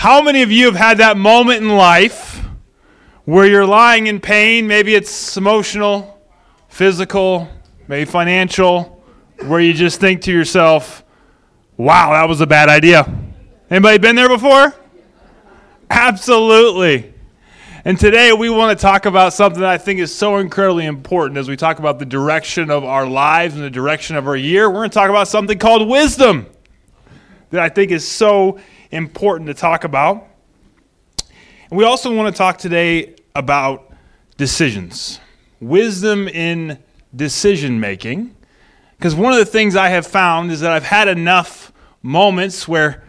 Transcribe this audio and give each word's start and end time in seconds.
How 0.00 0.22
many 0.22 0.40
of 0.40 0.50
you 0.50 0.64
have 0.64 0.76
had 0.76 0.96
that 0.96 1.18
moment 1.18 1.58
in 1.58 1.68
life 1.68 2.42
where 3.26 3.44
you're 3.44 3.66
lying 3.66 4.06
in 4.06 4.18
pain? 4.18 4.66
Maybe 4.66 4.94
it's 4.94 5.36
emotional, 5.36 6.18
physical, 6.70 7.46
maybe 7.86 8.10
financial, 8.10 9.04
where 9.44 9.60
you 9.60 9.74
just 9.74 10.00
think 10.00 10.22
to 10.22 10.32
yourself, 10.32 11.04
wow, 11.76 12.12
that 12.12 12.26
was 12.26 12.40
a 12.40 12.46
bad 12.46 12.70
idea. 12.70 13.14
Anybody 13.68 13.98
been 13.98 14.16
there 14.16 14.30
before? 14.30 14.74
Absolutely. 15.90 17.12
And 17.84 18.00
today 18.00 18.32
we 18.32 18.48
want 18.48 18.78
to 18.78 18.80
talk 18.82 19.04
about 19.04 19.34
something 19.34 19.60
that 19.60 19.68
I 19.68 19.76
think 19.76 20.00
is 20.00 20.14
so 20.14 20.38
incredibly 20.38 20.86
important 20.86 21.36
as 21.36 21.46
we 21.46 21.58
talk 21.58 21.78
about 21.78 21.98
the 21.98 22.06
direction 22.06 22.70
of 22.70 22.84
our 22.84 23.06
lives 23.06 23.54
and 23.54 23.62
the 23.62 23.68
direction 23.68 24.16
of 24.16 24.26
our 24.26 24.36
year. 24.36 24.70
We're 24.70 24.76
going 24.76 24.88
to 24.88 24.94
talk 24.94 25.10
about 25.10 25.28
something 25.28 25.58
called 25.58 25.86
wisdom 25.86 26.46
that 27.50 27.60
I 27.60 27.68
think 27.68 27.90
is 27.90 28.08
so 28.08 28.58
important 28.90 29.48
to 29.48 29.54
talk 29.54 29.84
about. 29.84 30.26
And 31.70 31.78
we 31.78 31.84
also 31.84 32.14
want 32.14 32.34
to 32.34 32.38
talk 32.38 32.58
today 32.58 33.14
about 33.34 33.92
decisions, 34.36 35.20
wisdom 35.60 36.28
in 36.28 36.78
decision 37.14 37.80
making. 37.80 38.34
Because 38.96 39.14
one 39.14 39.32
of 39.32 39.38
the 39.38 39.46
things 39.46 39.76
I 39.76 39.88
have 39.88 40.06
found 40.06 40.50
is 40.50 40.60
that 40.60 40.72
I've 40.72 40.84
had 40.84 41.08
enough 41.08 41.72
moments 42.02 42.66
where 42.66 43.04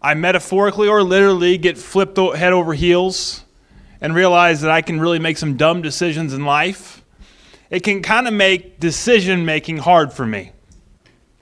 I 0.00 0.14
metaphorically 0.14 0.88
or 0.88 1.02
literally 1.02 1.58
get 1.58 1.78
flipped 1.78 2.16
head 2.18 2.52
over 2.52 2.74
heels 2.74 3.44
and 4.00 4.14
realize 4.14 4.60
that 4.60 4.70
I 4.70 4.82
can 4.82 5.00
really 5.00 5.18
make 5.18 5.36
some 5.36 5.56
dumb 5.56 5.82
decisions 5.82 6.32
in 6.32 6.44
life, 6.44 7.02
it 7.70 7.80
can 7.80 8.02
kind 8.02 8.28
of 8.28 8.34
make 8.34 8.78
decision 8.78 9.44
making 9.44 9.78
hard 9.78 10.12
for 10.12 10.26
me. 10.26 10.52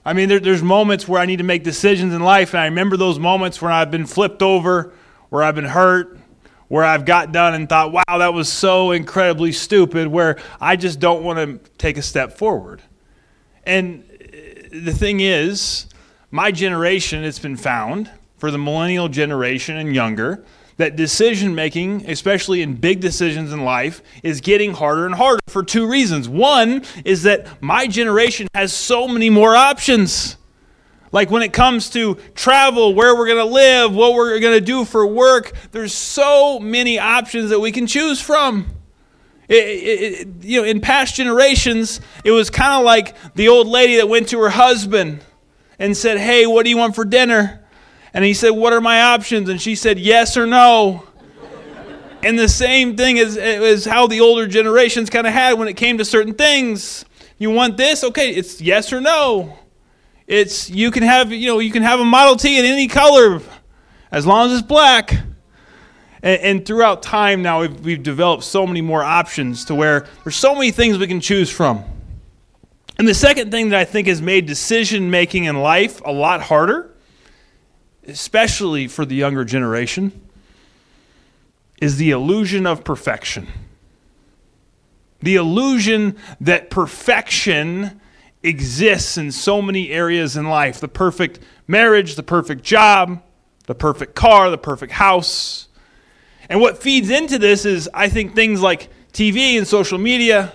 I 0.05 0.13
mean, 0.13 0.29
there, 0.29 0.39
there's 0.39 0.61
moments 0.61 1.07
where 1.07 1.19
I 1.19 1.25
need 1.25 1.37
to 1.37 1.43
make 1.43 1.63
decisions 1.63 2.13
in 2.13 2.21
life, 2.21 2.53
and 2.53 2.61
I 2.61 2.65
remember 2.65 2.95
those 2.95 3.17
moments 3.17 3.59
where 3.59 3.71
I've 3.71 3.89
been 3.89 4.05
flipped 4.05 4.43
over, 4.43 4.93
where 5.29 5.41
I've 5.41 5.55
been 5.55 5.65
hurt, 5.65 6.19
where 6.67 6.83
I've 6.83 7.05
got 7.05 7.31
done 7.31 7.55
and 7.55 7.67
thought, 7.67 7.91
wow, 7.91 8.17
that 8.19 8.33
was 8.33 8.51
so 8.51 8.91
incredibly 8.91 9.51
stupid, 9.51 10.07
where 10.07 10.37
I 10.61 10.75
just 10.75 10.99
don't 10.99 11.23
want 11.23 11.39
to 11.39 11.71
take 11.77 11.97
a 11.97 12.03
step 12.03 12.37
forward. 12.37 12.83
And 13.63 14.03
uh, 14.11 14.69
the 14.71 14.93
thing 14.93 15.21
is, 15.21 15.87
my 16.29 16.51
generation, 16.51 17.23
it's 17.23 17.39
been 17.39 17.57
found, 17.57 18.11
for 18.37 18.51
the 18.51 18.57
millennial 18.59 19.09
generation 19.09 19.77
and 19.77 19.95
younger, 19.95 20.43
that 20.77 20.95
decision 20.95 21.55
making, 21.55 22.09
especially 22.09 22.61
in 22.61 22.75
big 22.75 22.99
decisions 22.99 23.53
in 23.53 23.63
life, 23.63 24.01
is 24.23 24.41
getting 24.41 24.73
harder 24.73 25.05
and 25.05 25.15
harder 25.15 25.39
for 25.47 25.63
two 25.63 25.87
reasons. 25.87 26.27
One 26.27 26.83
is 27.05 27.23
that 27.23 27.61
my 27.61 27.87
generation 27.87 28.47
has 28.53 28.73
so 28.73 29.07
many 29.07 29.29
more 29.29 29.55
options. 29.55 30.37
Like 31.11 31.31
when 31.31 31.43
it 31.43 31.53
comes 31.53 31.89
to 31.91 32.15
travel, 32.33 32.93
where 32.93 33.15
we're 33.15 33.27
going 33.27 33.45
to 33.45 33.53
live, 33.53 33.93
what 33.93 34.15
we're 34.15 34.37
going 34.39 34.59
to 34.59 34.65
do 34.65 34.83
for 34.83 35.07
work, 35.07 35.53
there's 35.71 35.93
so 35.93 36.59
many 36.59 36.99
options 36.99 37.51
that 37.51 37.59
we 37.59 37.71
can 37.71 37.87
choose 37.87 38.19
from. 38.19 38.67
It, 39.47 39.55
it, 39.55 40.27
it, 40.27 40.27
you 40.41 40.59
know, 40.59 40.67
in 40.67 40.81
past 40.81 41.15
generations, 41.15 42.01
it 42.23 42.31
was 42.31 42.49
kind 42.49 42.73
of 42.73 42.83
like 42.83 43.15
the 43.35 43.47
old 43.47 43.67
lady 43.67 43.95
that 43.97 44.09
went 44.09 44.27
to 44.29 44.39
her 44.39 44.49
husband 44.49 45.23
and 45.77 45.95
said, 45.95 46.17
"Hey, 46.17 46.47
what 46.47 46.63
do 46.63 46.71
you 46.71 46.77
want 46.77 46.95
for 46.95 47.05
dinner?" 47.05 47.64
And 48.15 48.23
he 48.23 48.33
said, 48.33 48.51
What 48.51 48.71
are 48.71 48.79
my 48.79 49.01
options? 49.01 49.49
And 49.49 49.61
she 49.61 49.75
said, 49.75 49.99
Yes 49.99 50.37
or 50.37 50.47
no. 50.47 51.03
and 52.23 52.39
the 52.39 52.47
same 52.47 52.95
thing 52.95 53.17
is, 53.17 53.35
is 53.35 53.83
how 53.83 54.07
the 54.07 54.21
older 54.21 54.47
generations 54.47 55.09
kind 55.09 55.27
of 55.27 55.33
had 55.33 55.59
when 55.59 55.67
it 55.67 55.73
came 55.73 55.97
to 55.97 56.05
certain 56.05 56.33
things. 56.33 57.03
You 57.37 57.51
want 57.51 57.75
this? 57.75 58.05
Okay, 58.05 58.29
it's 58.29 58.61
yes 58.61 58.93
or 58.93 59.01
no. 59.01 59.59
It's 60.27 60.69
you 60.69 60.91
can 60.91 61.03
have, 61.03 61.33
you 61.33 61.49
know, 61.49 61.59
you 61.59 61.73
can 61.73 61.83
have 61.83 61.99
a 61.99 62.05
Model 62.05 62.37
T 62.37 62.57
in 62.57 62.63
any 62.63 62.87
color 62.87 63.41
as 64.11 64.25
long 64.25 64.49
as 64.49 64.59
it's 64.59 64.67
black. 64.67 65.11
And, 66.23 66.41
and 66.41 66.65
throughout 66.65 67.03
time 67.03 67.41
now, 67.41 67.61
we've, 67.61 67.79
we've 67.81 68.03
developed 68.03 68.45
so 68.45 68.65
many 68.65 68.79
more 68.79 69.03
options 69.03 69.65
to 69.65 69.75
where 69.75 70.07
there's 70.23 70.37
so 70.37 70.55
many 70.55 70.71
things 70.71 70.97
we 70.97 71.07
can 71.07 71.19
choose 71.19 71.49
from. 71.49 71.83
And 72.97 73.05
the 73.05 73.13
second 73.13 73.51
thing 73.51 73.69
that 73.71 73.79
I 73.81 73.83
think 73.83 74.07
has 74.07 74.21
made 74.21 74.45
decision 74.45 75.11
making 75.11 75.43
in 75.43 75.57
life 75.57 76.01
a 76.05 76.13
lot 76.13 76.41
harder 76.41 76.94
especially 78.07 78.87
for 78.87 79.05
the 79.05 79.15
younger 79.15 79.45
generation, 79.45 80.21
is 81.81 81.97
the 81.97 82.11
illusion 82.11 82.65
of 82.65 82.83
perfection. 82.83 83.47
The 85.21 85.35
illusion 85.35 86.15
that 86.41 86.69
perfection 86.69 87.99
exists 88.43 89.17
in 89.17 89.31
so 89.31 89.61
many 89.61 89.89
areas 89.89 90.37
in 90.37 90.45
life 90.47 90.79
the 90.79 90.87
perfect 90.87 91.39
marriage, 91.67 92.15
the 92.15 92.23
perfect 92.23 92.63
job, 92.63 93.21
the 93.65 93.75
perfect 93.75 94.15
car, 94.15 94.49
the 94.49 94.57
perfect 94.57 94.93
house. 94.93 95.67
And 96.47 96.61
what 96.61 96.77
feeds 96.77 97.09
into 97.09 97.39
this 97.39 97.65
is, 97.65 97.89
I 97.93 98.07
think, 98.07 98.35
things 98.35 98.61
like 98.61 98.89
TV 99.13 99.57
and 99.57 99.67
social 99.67 99.97
media 99.97 100.53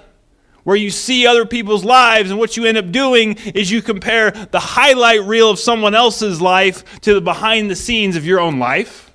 where 0.65 0.77
you 0.77 0.91
see 0.91 1.27
other 1.27 1.47
people's 1.47 1.85
lives, 1.85 2.31
and 2.31 2.39
what 2.39 2.57
you 2.57 2.65
end 2.65 2.79
up 2.79 2.91
doing 2.91 3.35
is 3.55 3.71
you 3.71 3.83
compare 3.83 4.31
the 4.31 4.61
highlight 4.61 5.23
reel 5.23 5.51
of 5.51 5.59
someone 5.59 5.95
else's 5.95 6.41
life 6.41 7.01
to 7.01 7.15
the 7.15 7.21
behind 7.21 7.71
the 7.71 7.77
scenes 7.77 8.17
of 8.17 8.27
your 8.27 8.41
own 8.41 8.59
life. 8.59 9.11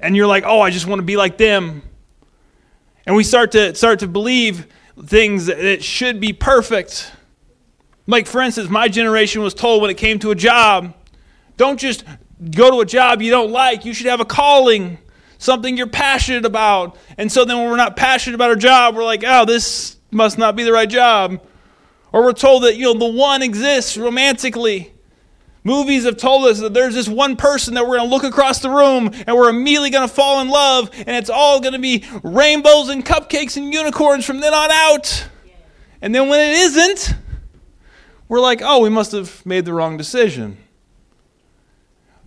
And 0.00 0.16
you're 0.16 0.26
like, 0.26 0.44
oh, 0.46 0.60
I 0.60 0.70
just 0.70 0.86
want 0.86 1.00
to 1.00 1.04
be 1.04 1.16
like 1.16 1.38
them. 1.38 1.82
And 3.06 3.16
we 3.16 3.24
start 3.24 3.52
to 3.52 3.74
start 3.74 4.00
to 4.00 4.08
believe 4.08 4.66
things 5.04 5.46
that 5.46 5.82
should 5.82 6.20
be 6.20 6.32
perfect. 6.32 7.12
Like, 8.06 8.26
for 8.26 8.40
instance, 8.40 8.68
my 8.68 8.88
generation 8.88 9.42
was 9.42 9.54
told 9.54 9.82
when 9.82 9.90
it 9.90 9.96
came 9.96 10.18
to 10.20 10.30
a 10.30 10.34
job, 10.34 10.94
don't 11.56 11.78
just 11.78 12.04
go 12.50 12.70
to 12.70 12.80
a 12.80 12.86
job 12.86 13.20
you 13.20 13.30
don't 13.30 13.50
like, 13.50 13.84
you 13.84 13.92
should 13.92 14.06
have 14.06 14.20
a 14.20 14.24
calling, 14.24 14.98
something 15.38 15.76
you're 15.76 15.86
passionate 15.86 16.44
about. 16.44 16.96
And 17.16 17.30
so 17.30 17.44
then 17.44 17.58
when 17.58 17.68
we're 17.68 17.76
not 17.76 17.96
passionate 17.96 18.34
about 18.34 18.50
our 18.50 18.56
job, 18.56 18.94
we're 18.94 19.04
like, 19.04 19.24
oh, 19.26 19.44
this 19.44 19.97
must 20.10 20.38
not 20.38 20.56
be 20.56 20.62
the 20.62 20.72
right 20.72 20.88
job. 20.88 21.40
Or 22.12 22.24
we're 22.24 22.32
told 22.32 22.62
that, 22.64 22.76
you 22.76 22.84
know, 22.84 22.94
the 22.94 23.16
one 23.16 23.42
exists 23.42 23.96
romantically. 23.96 24.92
Movies 25.64 26.04
have 26.04 26.16
told 26.16 26.46
us 26.46 26.60
that 26.60 26.72
there's 26.72 26.94
this 26.94 27.08
one 27.08 27.36
person 27.36 27.74
that 27.74 27.86
we're 27.86 27.98
going 27.98 28.08
to 28.08 28.14
look 28.14 28.24
across 28.24 28.60
the 28.60 28.70
room 28.70 29.10
and 29.26 29.36
we're 29.36 29.50
immediately 29.50 29.90
going 29.90 30.08
to 30.08 30.14
fall 30.14 30.40
in 30.40 30.48
love 30.48 30.90
and 30.94 31.10
it's 31.10 31.28
all 31.28 31.60
going 31.60 31.74
to 31.74 31.78
be 31.78 32.04
rainbows 32.22 32.88
and 32.88 33.04
cupcakes 33.04 33.56
and 33.56 33.72
unicorns 33.74 34.24
from 34.24 34.40
then 34.40 34.54
on 34.54 34.70
out. 34.70 35.28
And 36.00 36.14
then 36.14 36.28
when 36.28 36.40
it 36.40 36.54
isn't, 36.54 37.14
we're 38.28 38.40
like, 38.40 38.62
oh, 38.62 38.80
we 38.80 38.88
must 38.88 39.12
have 39.12 39.44
made 39.44 39.64
the 39.64 39.74
wrong 39.74 39.96
decision. 39.96 40.56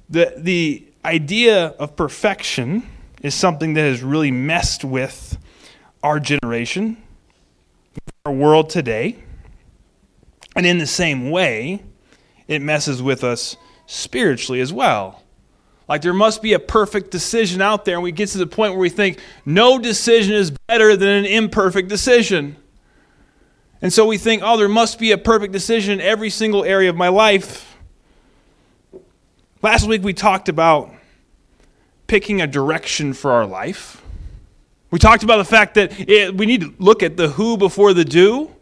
The, 0.10 0.34
the 0.38 0.88
idea 1.06 1.68
of 1.68 1.96
perfection 1.96 2.88
is 3.22 3.34
something 3.34 3.74
that 3.76 3.82
has 3.82 4.04
really 4.04 4.32
messed 4.32 4.84
with 4.84 5.38
our 6.04 6.20
generation 6.20 6.98
our 8.26 8.32
world 8.32 8.70
today. 8.70 9.16
And 10.56 10.64
in 10.64 10.78
the 10.78 10.86
same 10.86 11.32
way, 11.32 11.82
it 12.48 12.62
messes 12.62 13.02
with 13.02 13.24
us 13.24 13.58
spiritually 13.88 14.62
as 14.62 14.72
well. 14.72 15.24
Like 15.90 16.04
there 16.04 16.14
must 16.14 16.44
be 16.44 16.54
a 16.54 16.60
perfect 16.60 17.10
decision 17.10 17.62
out 17.62 17.84
there, 17.84 17.96
and 17.96 18.04
we 18.04 18.12
get 18.12 18.30
to 18.30 18.38
the 18.38 18.46
point 18.46 18.74
where 18.74 18.80
we 18.80 18.90
think 18.90 19.20
no 19.44 19.80
decision 19.80 20.36
is 20.36 20.52
better 20.68 20.96
than 20.96 21.10
an 21.10 21.26
imperfect 21.26 21.90
decision. 21.90 22.58
And 23.82 23.92
so 23.92 24.06
we 24.06 24.20
think, 24.20 24.44
oh, 24.46 24.56
there 24.56 24.70
must 24.70 25.00
be 25.00 25.12
a 25.12 25.18
perfect 25.18 25.52
decision 25.52 26.00
in 26.00 26.02
every 26.02 26.30
single 26.30 26.64
area 26.64 26.92
of 26.92 26.96
my 26.96 27.08
life. 27.08 27.76
Last 29.64 29.88
week 29.88 30.04
we 30.04 30.14
talked 30.14 30.48
about 30.48 30.94
picking 32.06 32.40
a 32.40 32.46
direction 32.46 33.14
for 33.14 33.32
our 33.32 33.48
life. 33.48 34.01
We 34.92 35.00
talked 35.00 35.24
about 35.24 35.38
the 35.38 35.46
fact 35.46 35.76
that 35.76 35.98
it, 36.00 36.36
we 36.36 36.46
need 36.46 36.62
to 36.62 36.74
look 36.78 37.02
at 37.02 37.16
the 37.16 37.30
who 37.30 37.58
before 37.58 37.94
the 37.94 38.04
do. 38.04 38.54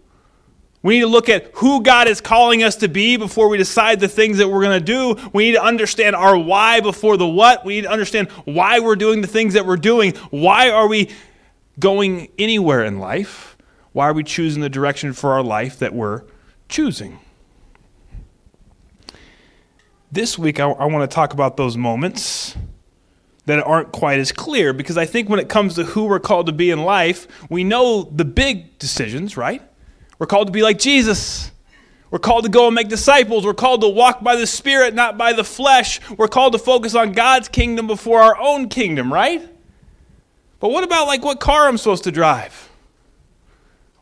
We 0.82 0.96
need 0.96 1.02
to 1.02 1.08
look 1.08 1.28
at 1.28 1.52
who 1.56 1.82
God 1.82 2.08
is 2.08 2.22
calling 2.22 2.64
us 2.64 2.78
to 2.78 2.88
be 2.88 3.18
before 3.18 3.50
we 3.50 3.58
decide 3.58 4.00
the 4.00 4.08
things 4.08 4.38
that 4.38 4.48
we're 4.48 4.62
going 4.62 4.80
to 4.80 4.86
do. 4.86 5.30
We 5.34 5.48
need 5.48 5.56
to 5.56 5.64
understand 5.64 6.16
our 6.16 6.38
why 6.38 6.80
before 6.80 7.18
the 7.18 7.28
what. 7.28 7.66
We 7.66 7.76
need 7.76 7.82
to 7.82 7.92
understand 7.92 8.30
why 8.46 8.80
we're 8.80 8.96
doing 8.96 9.22
the 9.22 9.28
things 9.28 9.56
that 9.56 9.66
we're 9.66 9.76
doing. 9.76 10.14
Why 10.30 10.70
are 10.70 10.88
we 10.88 11.10
going 11.80 12.30
anywhere 12.38 12.86
in 12.86 13.00
life? 13.00 13.58
Why 13.92 14.08
are 14.08 14.14
we 14.14 14.24
choosing 14.24 14.62
the 14.62 14.70
direction 14.70 15.12
for 15.12 15.34
our 15.34 15.44
life 15.44 15.80
that 15.80 15.94
we're 15.94 16.24
choosing? 16.70 17.20
This 20.12 20.38
week, 20.38 20.60
I, 20.60 20.70
I 20.70 20.86
want 20.86 21.10
to 21.10 21.14
talk 21.14 21.34
about 21.34 21.58
those 21.58 21.76
moments 21.76 22.56
that 23.50 23.66
aren't 23.66 23.92
quite 23.92 24.20
as 24.20 24.32
clear 24.32 24.74
because 24.74 24.96
I 24.96 25.08
think 25.08 25.28
when 25.28 25.40
it 25.40 25.50
comes 25.50 25.74
to 25.76 25.84
who 25.84 26.06
we're 26.06 26.20
called 26.20 26.46
to 26.46 26.52
be 26.52 26.70
in 26.70 26.84
life, 26.84 27.28
we 27.50 27.64
know 27.64 28.04
the 28.04 28.24
big 28.24 28.78
decisions, 28.78 29.36
right? 29.36 29.64
We're 30.20 30.28
called 30.28 30.48
to 30.48 30.54
be 30.54 30.62
like 30.62 30.78
Jesus. 30.78 31.50
We're 32.12 32.20
called 32.20 32.44
to 32.44 32.52
go 32.52 32.68
and 32.68 32.76
make 32.76 32.90
disciples. 32.90 33.48
We're 33.48 33.56
called 33.56 33.82
to 33.82 33.90
walk 33.90 34.24
by 34.24 34.36
the 34.36 34.46
Spirit, 34.46 34.94
not 34.94 35.18
by 35.18 35.34
the 35.34 35.44
flesh. 35.44 36.00
We're 36.12 36.28
called 36.28 36.54
to 36.54 36.60
focus 36.60 36.94
on 36.94 37.14
God's 37.14 37.48
kingdom 37.48 37.88
before 37.88 38.22
our 38.22 38.38
own 38.40 38.70
kingdom, 38.70 39.12
right? 39.12 39.42
But 40.60 40.70
what 40.70 40.84
about 40.84 41.08
like 41.08 41.24
what 41.24 41.40
car 41.40 41.68
I'm 41.68 41.80
supposed 41.80 42.04
to 42.04 42.12
drive? 42.12 42.70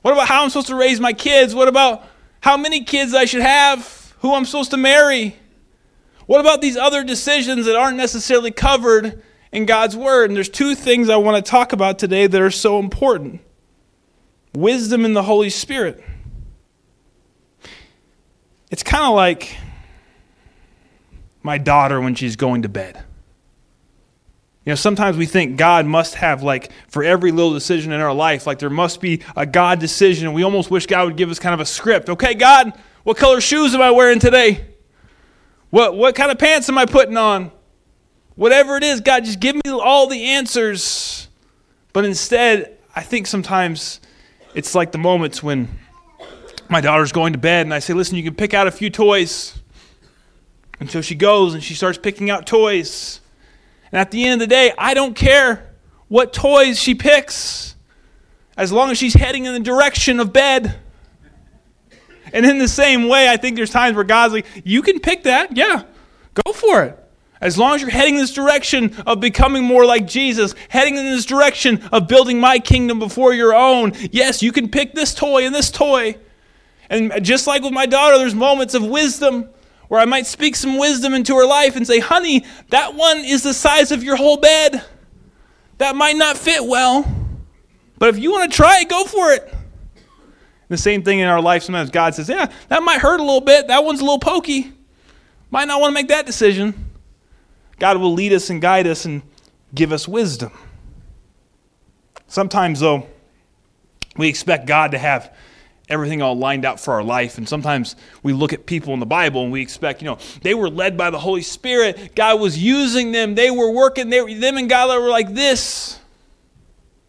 What 0.01 0.11
about 0.11 0.27
how 0.27 0.43
I'm 0.43 0.49
supposed 0.49 0.67
to 0.67 0.75
raise 0.75 0.99
my 0.99 1.13
kids? 1.13 1.55
What 1.55 1.69
about 1.69 2.03
how 2.41 2.57
many 2.57 2.83
kids 2.83 3.13
I 3.13 3.23
should 3.23 3.41
have? 3.41 4.13
Who 4.19 4.33
I'm 4.33 4.43
supposed 4.43 4.71
to 4.71 4.77
marry? 4.77 5.37
What 6.25 6.41
about 6.41 6.59
these 6.59 6.75
other 6.75 7.05
decisions 7.05 7.65
that 7.65 7.77
aren't 7.77 7.95
necessarily 7.95 8.51
covered 8.51 9.23
in 9.51 9.65
God's 9.65 9.95
Word. 9.95 10.29
And 10.29 10.35
there's 10.37 10.49
two 10.49 10.75
things 10.75 11.09
I 11.09 11.17
want 11.17 11.43
to 11.43 11.49
talk 11.49 11.73
about 11.73 11.99
today 11.99 12.27
that 12.27 12.41
are 12.41 12.51
so 12.51 12.79
important 12.79 13.41
wisdom 14.53 15.05
in 15.05 15.13
the 15.13 15.23
Holy 15.23 15.49
Spirit. 15.49 16.03
It's 18.69 18.83
kind 18.83 19.05
of 19.05 19.15
like 19.15 19.57
my 21.43 21.57
daughter 21.57 22.01
when 22.01 22.15
she's 22.15 22.35
going 22.35 22.63
to 22.63 22.69
bed. 22.69 23.03
You 24.65 24.71
know, 24.71 24.75
sometimes 24.75 25.15
we 25.15 25.25
think 25.25 25.55
God 25.55 25.85
must 25.85 26.15
have, 26.15 26.43
like, 26.43 26.73
for 26.89 27.01
every 27.01 27.31
little 27.31 27.53
decision 27.53 27.93
in 27.93 28.01
our 28.01 28.13
life, 28.13 28.45
like 28.45 28.59
there 28.59 28.69
must 28.69 28.99
be 28.99 29.21
a 29.33 29.45
God 29.45 29.79
decision, 29.79 30.33
we 30.33 30.43
almost 30.43 30.69
wish 30.69 30.87
God 30.87 31.05
would 31.05 31.15
give 31.15 31.29
us 31.29 31.39
kind 31.39 31.53
of 31.53 31.61
a 31.61 31.65
script. 31.65 32.09
Okay, 32.09 32.33
God, 32.33 32.73
what 33.03 33.15
color 33.15 33.39
shoes 33.39 33.73
am 33.73 33.81
I 33.81 33.91
wearing 33.91 34.19
today? 34.19 34.65
What, 35.69 35.95
what 35.95 36.15
kind 36.15 36.31
of 36.31 36.37
pants 36.37 36.67
am 36.67 36.77
I 36.77 36.85
putting 36.85 37.15
on? 37.15 37.51
Whatever 38.37 38.77
it 38.77 38.83
is, 38.83 39.01
God, 39.01 39.25
just 39.25 39.39
give 39.39 39.55
me 39.55 39.61
all 39.65 40.07
the 40.07 40.23
answers. 40.23 41.27
But 41.91 42.05
instead, 42.05 42.77
I 42.95 43.01
think 43.01 43.25
sometimes 43.25 43.99
it's 44.53 44.75
like 44.75 44.91
the 44.91 44.99
moments 44.99 45.41
when 45.41 45.67
my 46.69 46.79
daughter's 46.79 47.11
going 47.11 47.33
to 47.33 47.39
bed, 47.39 47.65
and 47.65 47.73
I 47.73 47.79
say, 47.79 47.93
Listen, 47.93 48.15
you 48.15 48.23
can 48.23 48.35
pick 48.35 48.53
out 48.53 48.67
a 48.67 48.71
few 48.71 48.91
toys. 48.91 49.59
And 50.79 50.89
so 50.89 51.01
she 51.01 51.15
goes 51.15 51.55
and 51.55 51.63
she 51.63 51.73
starts 51.73 51.97
picking 51.97 52.29
out 52.29 52.45
toys. 52.45 53.21
And 53.91 53.99
at 53.99 54.11
the 54.11 54.23
end 54.23 54.33
of 54.33 54.47
the 54.47 54.53
day, 54.53 54.71
I 54.77 54.93
don't 54.93 55.15
care 55.15 55.73
what 56.07 56.31
toys 56.31 56.79
she 56.79 56.93
picks 56.93 57.75
as 58.55 58.71
long 58.71 58.91
as 58.91 58.99
she's 58.99 59.15
heading 59.15 59.45
in 59.45 59.53
the 59.53 59.59
direction 59.59 60.19
of 60.19 60.31
bed. 60.31 60.79
And 62.31 62.45
in 62.45 62.59
the 62.59 62.67
same 62.67 63.07
way, 63.07 63.29
I 63.29 63.37
think 63.37 63.55
there's 63.55 63.71
times 63.71 63.95
where 63.95 64.03
God's 64.03 64.33
like, 64.33 64.45
you 64.63 64.83
can 64.83 64.99
pick 64.99 65.23
that. 65.23 65.57
Yeah, 65.57 65.85
go 66.45 66.53
for 66.53 66.83
it. 66.83 67.06
As 67.39 67.57
long 67.57 67.75
as 67.75 67.81
you're 67.81 67.91
heading 67.91 68.15
in 68.15 68.21
this 68.21 68.33
direction 68.33 68.95
of 69.05 69.19
becoming 69.19 69.63
more 69.63 69.85
like 69.85 70.07
Jesus, 70.07 70.55
heading 70.69 70.97
in 70.97 71.05
this 71.05 71.25
direction 71.25 71.83
of 71.91 72.07
building 72.07 72.39
my 72.39 72.57
kingdom 72.59 72.99
before 72.99 73.33
your 73.33 73.53
own, 73.53 73.93
yes, 74.11 74.41
you 74.41 74.51
can 74.51 74.69
pick 74.69 74.93
this 74.93 75.13
toy 75.13 75.45
and 75.45 75.53
this 75.53 75.69
toy. 75.69 76.15
And 76.89 77.23
just 77.23 77.47
like 77.47 77.63
with 77.63 77.73
my 77.73 77.85
daughter, 77.85 78.17
there's 78.17 78.33
moments 78.33 78.73
of 78.73 78.83
wisdom 78.83 79.49
where 79.87 79.99
I 79.99 80.05
might 80.05 80.25
speak 80.25 80.55
some 80.55 80.77
wisdom 80.77 81.13
into 81.13 81.35
her 81.35 81.45
life 81.45 81.75
and 81.75 81.85
say, 81.85 81.99
honey, 81.99 82.43
that 82.69 82.95
one 82.95 83.19
is 83.19 83.43
the 83.43 83.53
size 83.53 83.91
of 83.91 84.03
your 84.03 84.15
whole 84.15 84.37
bed. 84.37 84.83
That 85.77 85.95
might 85.95 86.15
not 86.15 86.37
fit 86.37 86.65
well. 86.65 87.05
But 87.99 88.09
if 88.09 88.19
you 88.19 88.31
want 88.31 88.51
to 88.51 88.55
try 88.55 88.81
it, 88.81 88.89
go 88.89 89.05
for 89.05 89.31
it. 89.31 89.53
The 90.69 90.77
same 90.77 91.03
thing 91.03 91.19
in 91.19 91.27
our 91.27 91.41
life. 91.41 91.63
Sometimes 91.63 91.89
God 91.89 92.15
says, 92.15 92.27
yeah, 92.27 92.51
that 92.67 92.83
might 92.83 92.99
hurt 92.99 93.19
a 93.19 93.23
little 93.23 93.41
bit. 93.41 93.67
That 93.67 93.85
one's 93.85 94.01
a 94.01 94.03
little 94.03 94.19
pokey. 94.19 94.73
Might 95.49 95.67
not 95.67 95.79
want 95.79 95.91
to 95.91 95.93
make 95.93 96.09
that 96.09 96.25
decision. 96.25 96.86
God 97.79 97.97
will 97.97 98.13
lead 98.13 98.33
us 98.33 98.49
and 98.49 98.61
guide 98.61 98.87
us 98.87 99.05
and 99.05 99.21
give 99.73 99.91
us 99.91 100.07
wisdom. 100.07 100.51
Sometimes, 102.27 102.79
though, 102.79 103.07
we 104.17 104.27
expect 104.27 104.65
God 104.65 104.91
to 104.91 104.97
have 104.97 105.33
everything 105.89 106.21
all 106.21 106.37
lined 106.37 106.65
out 106.65 106.79
for 106.79 106.93
our 106.93 107.03
life. 107.03 107.37
And 107.37 107.47
sometimes 107.47 107.95
we 108.23 108.33
look 108.33 108.51
at 108.51 108.65
people 108.65 108.93
in 108.93 108.99
the 108.99 109.05
Bible 109.05 109.43
and 109.43 109.51
we 109.51 109.61
expect, 109.61 110.01
you 110.01 110.07
know, 110.07 110.17
they 110.41 110.53
were 110.53 110.69
led 110.69 110.97
by 110.97 111.09
the 111.09 111.19
Holy 111.19 111.41
Spirit. 111.41 112.13
God 112.15 112.39
was 112.39 112.57
using 112.57 113.11
them. 113.11 113.35
They 113.35 113.51
were 113.51 113.71
working. 113.71 114.09
They, 114.09 114.33
them 114.33 114.57
and 114.57 114.69
God 114.69 115.01
were 115.01 115.09
like 115.09 115.33
this. 115.33 115.99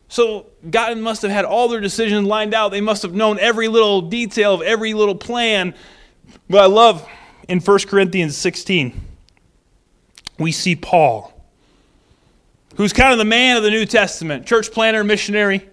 So 0.08 0.46
God 0.70 0.96
must 0.98 1.22
have 1.22 1.30
had 1.30 1.44
all 1.44 1.68
their 1.68 1.80
decisions 1.80 2.26
lined 2.26 2.54
out. 2.54 2.70
They 2.70 2.80
must 2.80 3.02
have 3.02 3.14
known 3.14 3.38
every 3.38 3.68
little 3.68 4.00
detail 4.00 4.54
of 4.54 4.62
every 4.62 4.94
little 4.94 5.14
plan. 5.14 5.74
But 6.48 6.62
I 6.62 6.66
love 6.66 7.06
in 7.48 7.60
1 7.60 7.78
Corinthians 7.80 8.36
16, 8.36 8.98
we 10.38 10.52
see 10.52 10.76
Paul, 10.76 11.32
who's 12.76 12.92
kind 12.92 13.12
of 13.12 13.18
the 13.18 13.24
man 13.24 13.56
of 13.56 13.62
the 13.62 13.70
New 13.70 13.86
Testament, 13.86 14.46
church 14.46 14.70
planner, 14.70 15.02
missionary, 15.04 15.68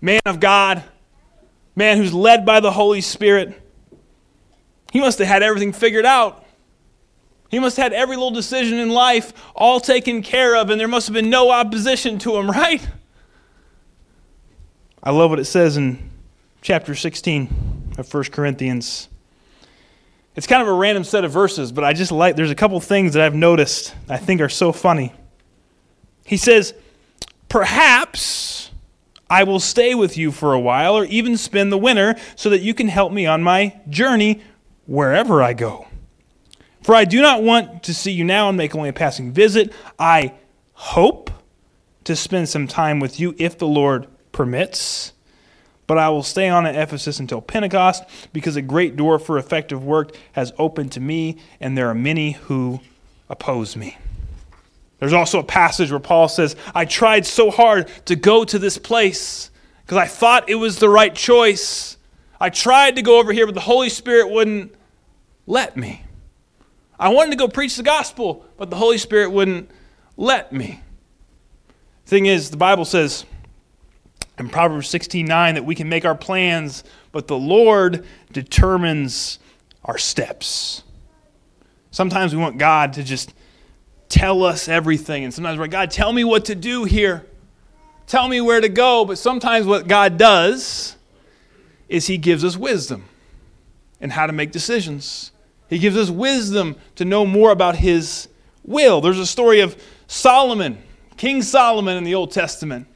man 0.00 0.20
of 0.26 0.40
God 0.40 0.82
man 1.80 1.96
who's 1.96 2.12
led 2.12 2.44
by 2.44 2.60
the 2.60 2.70
Holy 2.70 3.00
Spirit, 3.00 3.60
he 4.92 5.00
must 5.00 5.18
have 5.18 5.28
had 5.28 5.42
everything 5.42 5.72
figured 5.72 6.04
out. 6.04 6.44
He 7.48 7.58
must 7.58 7.76
have 7.76 7.84
had 7.84 7.92
every 7.92 8.16
little 8.16 8.30
decision 8.30 8.78
in 8.78 8.90
life 8.90 9.32
all 9.54 9.80
taken 9.80 10.22
care 10.22 10.56
of, 10.56 10.70
and 10.70 10.80
there 10.80 10.88
must 10.88 11.08
have 11.08 11.14
been 11.14 11.30
no 11.30 11.50
opposition 11.50 12.18
to 12.20 12.36
him, 12.36 12.50
right? 12.50 12.86
I 15.02 15.10
love 15.10 15.30
what 15.30 15.40
it 15.40 15.46
says 15.46 15.76
in 15.76 16.10
chapter 16.60 16.94
16 16.94 17.94
of 17.98 18.12
1 18.12 18.24
Corinthians. 18.24 19.08
It's 20.36 20.46
kind 20.46 20.62
of 20.62 20.68
a 20.68 20.72
random 20.72 21.04
set 21.04 21.24
of 21.24 21.32
verses, 21.32 21.72
but 21.72 21.84
I 21.84 21.92
just 21.92 22.12
like, 22.12 22.36
there's 22.36 22.50
a 22.50 22.54
couple 22.54 22.80
things 22.80 23.14
that 23.14 23.22
I've 23.22 23.34
noticed 23.34 23.94
I 24.08 24.16
think 24.16 24.40
are 24.40 24.48
so 24.48 24.72
funny. 24.72 25.12
He 26.24 26.36
says, 26.36 26.72
Perhaps 27.48 28.70
I 29.28 29.42
will 29.42 29.60
stay 29.60 29.94
with 29.94 30.16
you 30.16 30.30
for 30.30 30.52
a 30.52 30.60
while 30.60 30.96
or 30.96 31.04
even 31.06 31.36
spend 31.36 31.72
the 31.72 31.78
winter 31.78 32.14
so 32.36 32.50
that 32.50 32.60
you 32.60 32.74
can 32.74 32.88
help 32.88 33.12
me 33.12 33.26
on 33.26 33.42
my 33.42 33.80
journey 33.88 34.42
wherever 34.86 35.42
I 35.42 35.52
go. 35.52 35.88
For 36.82 36.94
I 36.94 37.04
do 37.04 37.20
not 37.20 37.42
want 37.42 37.82
to 37.84 37.94
see 37.94 38.12
you 38.12 38.24
now 38.24 38.48
and 38.48 38.56
make 38.56 38.74
only 38.74 38.88
a 38.88 38.92
passing 38.92 39.32
visit. 39.32 39.72
I 39.98 40.34
hope 40.72 41.30
to 42.04 42.16
spend 42.16 42.48
some 42.48 42.66
time 42.66 43.00
with 43.00 43.20
you 43.20 43.34
if 43.38 43.58
the 43.58 43.66
Lord 43.66 44.06
permits. 44.32 45.12
But 45.90 45.98
I 45.98 46.08
will 46.08 46.22
stay 46.22 46.48
on 46.48 46.66
at 46.66 46.76
Ephesus 46.76 47.18
until 47.18 47.40
Pentecost 47.40 48.04
because 48.32 48.54
a 48.54 48.62
great 48.62 48.94
door 48.94 49.18
for 49.18 49.38
effective 49.38 49.82
work 49.82 50.16
has 50.34 50.52
opened 50.56 50.92
to 50.92 51.00
me, 51.00 51.38
and 51.58 51.76
there 51.76 51.88
are 51.88 51.96
many 51.96 52.30
who 52.30 52.78
oppose 53.28 53.74
me. 53.74 53.98
There's 55.00 55.12
also 55.12 55.40
a 55.40 55.42
passage 55.42 55.90
where 55.90 55.98
Paul 55.98 56.28
says, 56.28 56.54
I 56.76 56.84
tried 56.84 57.26
so 57.26 57.50
hard 57.50 57.88
to 58.04 58.14
go 58.14 58.44
to 58.44 58.56
this 58.56 58.78
place 58.78 59.50
because 59.82 59.98
I 59.98 60.06
thought 60.06 60.48
it 60.48 60.54
was 60.54 60.78
the 60.78 60.88
right 60.88 61.12
choice. 61.12 61.96
I 62.40 62.50
tried 62.50 62.94
to 62.94 63.02
go 63.02 63.18
over 63.18 63.32
here, 63.32 63.46
but 63.46 63.56
the 63.56 63.60
Holy 63.60 63.88
Spirit 63.88 64.30
wouldn't 64.30 64.72
let 65.48 65.76
me. 65.76 66.04
I 67.00 67.08
wanted 67.08 67.32
to 67.32 67.36
go 67.36 67.48
preach 67.48 67.74
the 67.74 67.82
gospel, 67.82 68.44
but 68.56 68.70
the 68.70 68.76
Holy 68.76 68.96
Spirit 68.96 69.32
wouldn't 69.32 69.68
let 70.16 70.52
me. 70.52 70.82
Thing 72.06 72.26
is, 72.26 72.50
the 72.50 72.56
Bible 72.56 72.84
says 72.84 73.24
in 74.40 74.48
Proverbs 74.48 74.88
16:9 74.88 75.54
that 75.54 75.64
we 75.64 75.74
can 75.74 75.88
make 75.88 76.04
our 76.04 76.14
plans, 76.14 76.82
but 77.12 77.28
the 77.28 77.38
Lord 77.38 78.04
determines 78.32 79.38
our 79.84 79.98
steps. 79.98 80.82
Sometimes 81.90 82.34
we 82.34 82.40
want 82.40 82.58
God 82.58 82.94
to 82.94 83.02
just 83.02 83.34
tell 84.08 84.42
us 84.42 84.68
everything. 84.68 85.24
And 85.24 85.32
sometimes 85.32 85.58
we're 85.58 85.64
like, 85.64 85.70
God, 85.70 85.90
tell 85.90 86.12
me 86.12 86.24
what 86.24 86.46
to 86.46 86.54
do 86.54 86.84
here. 86.84 87.26
Tell 88.06 88.28
me 88.28 88.40
where 88.40 88.60
to 88.60 88.68
go. 88.68 89.04
But 89.04 89.18
sometimes 89.18 89.66
what 89.66 89.86
God 89.86 90.16
does 90.16 90.96
is 91.88 92.06
He 92.06 92.18
gives 92.18 92.44
us 92.44 92.56
wisdom 92.56 93.04
and 94.00 94.12
how 94.12 94.26
to 94.26 94.32
make 94.32 94.52
decisions. 94.52 95.32
He 95.68 95.78
gives 95.78 95.96
us 95.96 96.10
wisdom 96.10 96.76
to 96.96 97.04
know 97.04 97.24
more 97.24 97.50
about 97.50 97.76
His 97.76 98.28
will. 98.64 99.00
There's 99.00 99.18
a 99.18 99.26
story 99.26 99.60
of 99.60 99.80
Solomon, 100.06 100.78
King 101.16 101.42
Solomon 101.42 101.96
in 101.96 102.04
the 102.04 102.14
Old 102.14 102.32
Testament. 102.32 102.86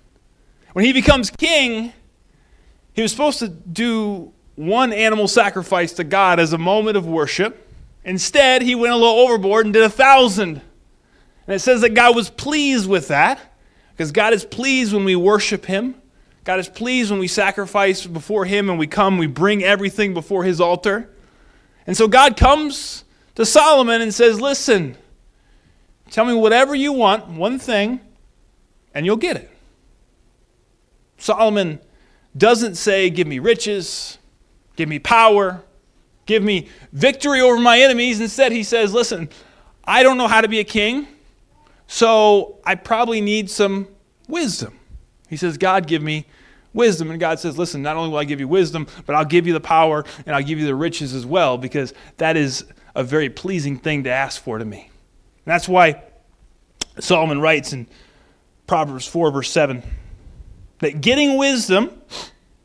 When 0.74 0.84
he 0.84 0.92
becomes 0.92 1.30
king, 1.30 1.92
he 2.94 3.00
was 3.00 3.12
supposed 3.12 3.38
to 3.38 3.48
do 3.48 4.32
one 4.56 4.92
animal 4.92 5.28
sacrifice 5.28 5.92
to 5.94 6.04
God 6.04 6.40
as 6.40 6.52
a 6.52 6.58
moment 6.58 6.96
of 6.96 7.06
worship. 7.06 7.70
Instead, 8.04 8.60
he 8.60 8.74
went 8.74 8.92
a 8.92 8.96
little 8.96 9.20
overboard 9.20 9.66
and 9.66 9.72
did 9.72 9.84
a 9.84 9.88
thousand. 9.88 10.60
And 11.46 11.54
it 11.54 11.60
says 11.60 11.80
that 11.82 11.90
God 11.90 12.16
was 12.16 12.28
pleased 12.28 12.88
with 12.88 13.06
that 13.06 13.40
because 13.92 14.10
God 14.10 14.32
is 14.32 14.44
pleased 14.44 14.92
when 14.92 15.04
we 15.04 15.14
worship 15.14 15.64
Him. 15.66 15.94
God 16.42 16.58
is 16.58 16.68
pleased 16.68 17.12
when 17.12 17.20
we 17.20 17.28
sacrifice 17.28 18.04
before 18.04 18.44
Him 18.44 18.68
and 18.68 18.76
we 18.76 18.88
come, 18.88 19.16
we 19.16 19.28
bring 19.28 19.62
everything 19.62 20.12
before 20.12 20.42
His 20.42 20.60
altar. 20.60 21.08
And 21.86 21.96
so 21.96 22.08
God 22.08 22.36
comes 22.36 23.04
to 23.36 23.46
Solomon 23.46 24.00
and 24.00 24.12
says, 24.12 24.40
Listen, 24.40 24.96
tell 26.10 26.24
me 26.24 26.34
whatever 26.34 26.74
you 26.74 26.92
want, 26.92 27.28
one 27.28 27.60
thing, 27.60 28.00
and 28.92 29.06
you'll 29.06 29.16
get 29.16 29.36
it. 29.36 29.53
Solomon 31.24 31.80
doesn't 32.36 32.74
say, 32.74 33.08
Give 33.08 33.26
me 33.26 33.38
riches, 33.38 34.18
give 34.76 34.90
me 34.90 34.98
power, 34.98 35.62
give 36.26 36.42
me 36.42 36.68
victory 36.92 37.40
over 37.40 37.58
my 37.58 37.80
enemies. 37.80 38.20
Instead, 38.20 38.52
he 38.52 38.62
says, 38.62 38.92
Listen, 38.92 39.30
I 39.84 40.02
don't 40.02 40.18
know 40.18 40.28
how 40.28 40.42
to 40.42 40.48
be 40.48 40.60
a 40.60 40.64
king. 40.64 41.08
So 41.86 42.58
I 42.66 42.74
probably 42.74 43.22
need 43.22 43.50
some 43.50 43.88
wisdom. 44.28 44.78
He 45.30 45.38
says, 45.38 45.56
God, 45.56 45.86
give 45.86 46.02
me 46.02 46.26
wisdom. 46.74 47.10
And 47.10 47.18
God 47.18 47.40
says, 47.40 47.56
Listen, 47.56 47.80
not 47.80 47.96
only 47.96 48.10
will 48.10 48.18
I 48.18 48.24
give 48.24 48.38
you 48.38 48.46
wisdom, 48.46 48.86
but 49.06 49.16
I'll 49.16 49.24
give 49.24 49.46
you 49.46 49.54
the 49.54 49.60
power 49.60 50.04
and 50.26 50.36
I'll 50.36 50.42
give 50.42 50.58
you 50.58 50.66
the 50.66 50.74
riches 50.74 51.14
as 51.14 51.24
well, 51.24 51.56
because 51.56 51.94
that 52.18 52.36
is 52.36 52.66
a 52.94 53.02
very 53.02 53.30
pleasing 53.30 53.78
thing 53.78 54.04
to 54.04 54.10
ask 54.10 54.42
for 54.42 54.58
to 54.58 54.64
me. 54.66 54.90
And 55.46 55.52
that's 55.52 55.70
why 55.70 56.02
Solomon 57.00 57.40
writes 57.40 57.72
in 57.72 57.86
Proverbs 58.66 59.06
4, 59.06 59.30
verse 59.30 59.50
7, 59.50 59.82
that 60.84 61.00
getting 61.00 61.36
wisdom 61.36 61.90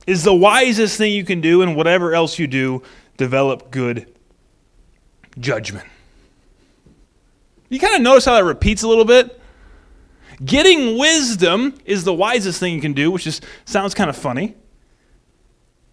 is 0.07 0.23
the 0.23 0.33
wisest 0.33 0.97
thing 0.97 1.11
you 1.13 1.25
can 1.25 1.41
do, 1.41 1.61
and 1.61 1.75
whatever 1.75 2.13
else 2.13 2.39
you 2.39 2.47
do, 2.47 2.83
develop 3.17 3.71
good 3.71 4.13
judgment. 5.39 5.87
You 7.69 7.79
kind 7.79 7.95
of 7.95 8.01
notice 8.01 8.25
how 8.25 8.35
that 8.35 8.43
repeats 8.43 8.83
a 8.83 8.87
little 8.87 9.05
bit? 9.05 9.39
getting 10.43 10.97
wisdom 10.97 11.75
is 11.85 12.03
the 12.03 12.13
wisest 12.13 12.59
thing 12.59 12.73
you 12.73 12.81
can 12.81 12.93
do, 12.93 13.11
which 13.11 13.27
is 13.27 13.41
sounds 13.65 13.93
kind 13.93 14.09
of 14.09 14.15
funny. 14.15 14.55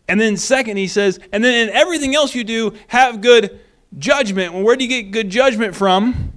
And 0.09 0.21
then 0.21 0.37
second, 0.37 0.77
he 0.77 0.87
says, 0.87 1.19
and 1.33 1.43
then 1.43 1.69
in 1.69 1.75
everything 1.75 2.15
else 2.15 2.35
you 2.35 2.45
do, 2.45 2.75
have 2.89 3.21
good 3.21 3.59
judgment. 3.99 4.53
Well, 4.55 4.63
where 4.63 4.77
do 4.77 4.85
you 4.85 4.89
get 4.89 5.11
good 5.11 5.31
judgment 5.31 5.75
from? 5.75 6.33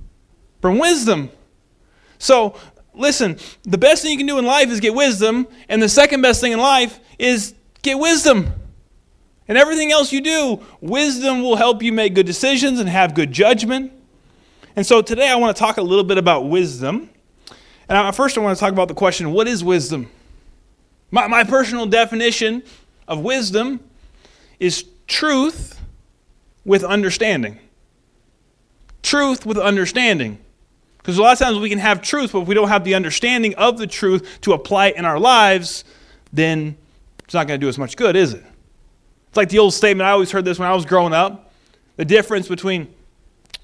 From 0.59 0.79
wisdom. 0.79 1.29
So, 2.17 2.55
listen, 2.99 3.37
the 3.63 3.77
best 3.77 4.03
thing 4.03 4.11
you 4.11 4.17
can 4.17 4.27
do 4.27 4.37
in 4.37 4.45
life 4.45 4.69
is 4.69 4.79
get 4.79 4.93
wisdom, 4.93 5.47
and 5.67 5.81
the 5.81 5.89
second 5.89 6.21
best 6.21 6.41
thing 6.41 6.51
in 6.51 6.59
life 6.59 6.99
is 7.17 7.55
get 7.81 7.97
wisdom. 7.97 8.53
And 9.47 9.57
everything 9.57 9.91
else 9.91 10.13
you 10.13 10.21
do, 10.21 10.61
wisdom 10.79 11.41
will 11.41 11.55
help 11.55 11.81
you 11.81 11.91
make 11.91 12.13
good 12.13 12.27
decisions 12.27 12.79
and 12.79 12.87
have 12.87 13.15
good 13.15 13.31
judgment. 13.31 13.91
And 14.75 14.85
so 14.85 15.01
today 15.01 15.27
I 15.27 15.35
want 15.35 15.55
to 15.55 15.59
talk 15.59 15.77
a 15.77 15.81
little 15.81 16.03
bit 16.03 16.19
about 16.19 16.47
wisdom. 16.47 17.09
And 17.87 17.97
I, 17.97 18.11
first 18.11 18.37
I 18.37 18.41
want 18.41 18.55
to 18.55 18.59
talk 18.59 18.71
about 18.71 18.87
the 18.87 18.93
question 18.93 19.31
what 19.31 19.47
is 19.47 19.63
wisdom? 19.63 20.09
My, 21.09 21.27
my 21.27 21.43
personal 21.43 21.87
definition 21.87 22.61
of 23.07 23.21
wisdom 23.21 23.79
is 24.59 24.85
truth 25.07 25.81
with 26.63 26.83
understanding. 26.83 27.59
Truth 29.01 29.45
with 29.47 29.57
understanding. 29.57 30.37
Because 31.09 31.17
a 31.17 31.23
lot 31.23 31.33
of 31.33 31.39
times 31.39 31.57
we 31.57 31.69
can 31.69 31.79
have 31.79 32.03
truth, 32.03 32.33
but 32.33 32.41
if 32.41 32.47
we 32.47 32.53
don't 32.53 32.67
have 32.67 32.83
the 32.83 32.93
understanding 32.93 33.55
of 33.55 33.79
the 33.79 33.87
truth 33.87 34.41
to 34.41 34.53
apply 34.53 34.89
it 34.89 34.95
in 34.95 35.05
our 35.05 35.17
lives, 35.17 35.83
then 36.31 36.77
it's 37.23 37.33
not 37.33 37.47
going 37.47 37.59
to 37.59 37.65
do 37.65 37.67
us 37.67 37.79
much 37.79 37.97
good, 37.97 38.15
is 38.15 38.35
it? 38.35 38.43
It's 39.29 39.35
like 39.35 39.49
the 39.49 39.57
old 39.57 39.73
statement, 39.73 40.07
I 40.07 40.11
always 40.11 40.29
heard 40.29 40.45
this 40.45 40.59
when 40.59 40.69
I 40.69 40.73
was 40.75 40.85
growing 40.85 41.13
up 41.13 41.51
the 41.95 42.05
difference 42.05 42.47
between 42.47 42.93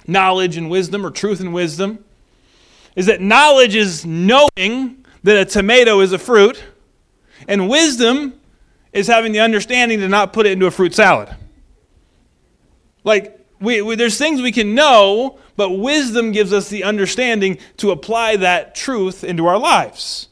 knowledge 0.07 0.57
and 0.57 0.71
wisdom, 0.71 1.05
or 1.05 1.11
truth 1.11 1.39
and 1.39 1.53
wisdom, 1.53 2.03
is 2.95 3.05
that 3.05 3.21
knowledge 3.21 3.75
is 3.75 4.07
knowing 4.07 5.05
that 5.21 5.37
a 5.37 5.45
tomato 5.45 5.99
is 5.99 6.13
a 6.13 6.17
fruit, 6.17 6.63
and 7.47 7.69
wisdom 7.69 8.33
is 8.91 9.05
having 9.05 9.33
the 9.33 9.39
understanding 9.39 9.99
to 9.99 10.09
not 10.09 10.33
put 10.33 10.47
it 10.47 10.53
into 10.53 10.65
a 10.65 10.71
fruit 10.71 10.95
salad. 10.95 11.29
Like, 13.03 13.39
we, 13.59 13.83
we, 13.83 13.95
there's 13.95 14.17
things 14.17 14.41
we 14.41 14.51
can 14.51 14.73
know, 14.73 15.37
but 15.55 15.71
wisdom 15.71 16.31
gives 16.31 16.51
us 16.53 16.69
the 16.69 16.83
understanding 16.83 17.57
to 17.77 17.91
apply 17.91 18.37
that 18.37 18.75
truth 18.75 19.23
into 19.23 19.45
our 19.45 19.57
lives. 19.57 20.27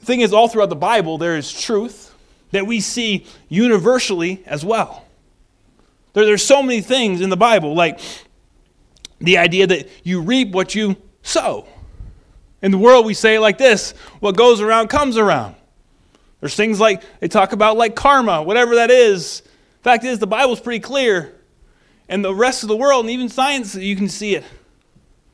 The 0.00 0.06
thing 0.06 0.20
is, 0.20 0.32
all 0.32 0.48
throughout 0.48 0.68
the 0.68 0.76
Bible, 0.76 1.18
there 1.18 1.36
is 1.36 1.52
truth 1.52 2.14
that 2.52 2.66
we 2.66 2.80
see 2.80 3.26
universally 3.48 4.42
as 4.46 4.64
well. 4.64 5.04
There, 6.12 6.24
there's 6.24 6.44
so 6.44 6.62
many 6.62 6.80
things 6.80 7.20
in 7.20 7.30
the 7.30 7.36
Bible, 7.36 7.74
like 7.74 8.00
the 9.20 9.38
idea 9.38 9.66
that 9.66 9.88
you 10.04 10.20
reap 10.20 10.52
what 10.52 10.74
you 10.74 10.96
sow. 11.22 11.66
In 12.62 12.70
the 12.70 12.78
world, 12.78 13.04
we 13.04 13.14
say 13.14 13.38
like 13.38 13.58
this 13.58 13.92
what 14.20 14.36
goes 14.36 14.60
around 14.60 14.88
comes 14.88 15.16
around. 15.16 15.56
There's 16.40 16.54
things 16.54 16.78
like 16.78 17.02
they 17.20 17.28
talk 17.28 17.52
about, 17.52 17.76
like 17.76 17.94
karma, 17.94 18.42
whatever 18.42 18.76
that 18.76 18.90
is. 18.90 19.42
Fact 19.82 20.04
is, 20.04 20.18
the 20.18 20.26
Bible's 20.26 20.60
pretty 20.60 20.80
clear. 20.80 21.35
And 22.08 22.24
the 22.24 22.34
rest 22.34 22.62
of 22.62 22.68
the 22.68 22.76
world, 22.76 23.04
and 23.04 23.10
even 23.10 23.28
science, 23.28 23.74
you 23.74 23.96
can 23.96 24.08
see 24.08 24.34
it. 24.36 24.44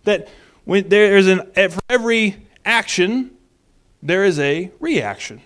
That 0.05 0.29
when 0.65 0.89
there's 0.89 1.27
an, 1.27 1.51
for 1.55 1.81
every 1.89 2.37
action, 2.65 3.33
there 4.03 4.25
is 4.25 4.39
a 4.39 4.71
reaction. 4.81 5.43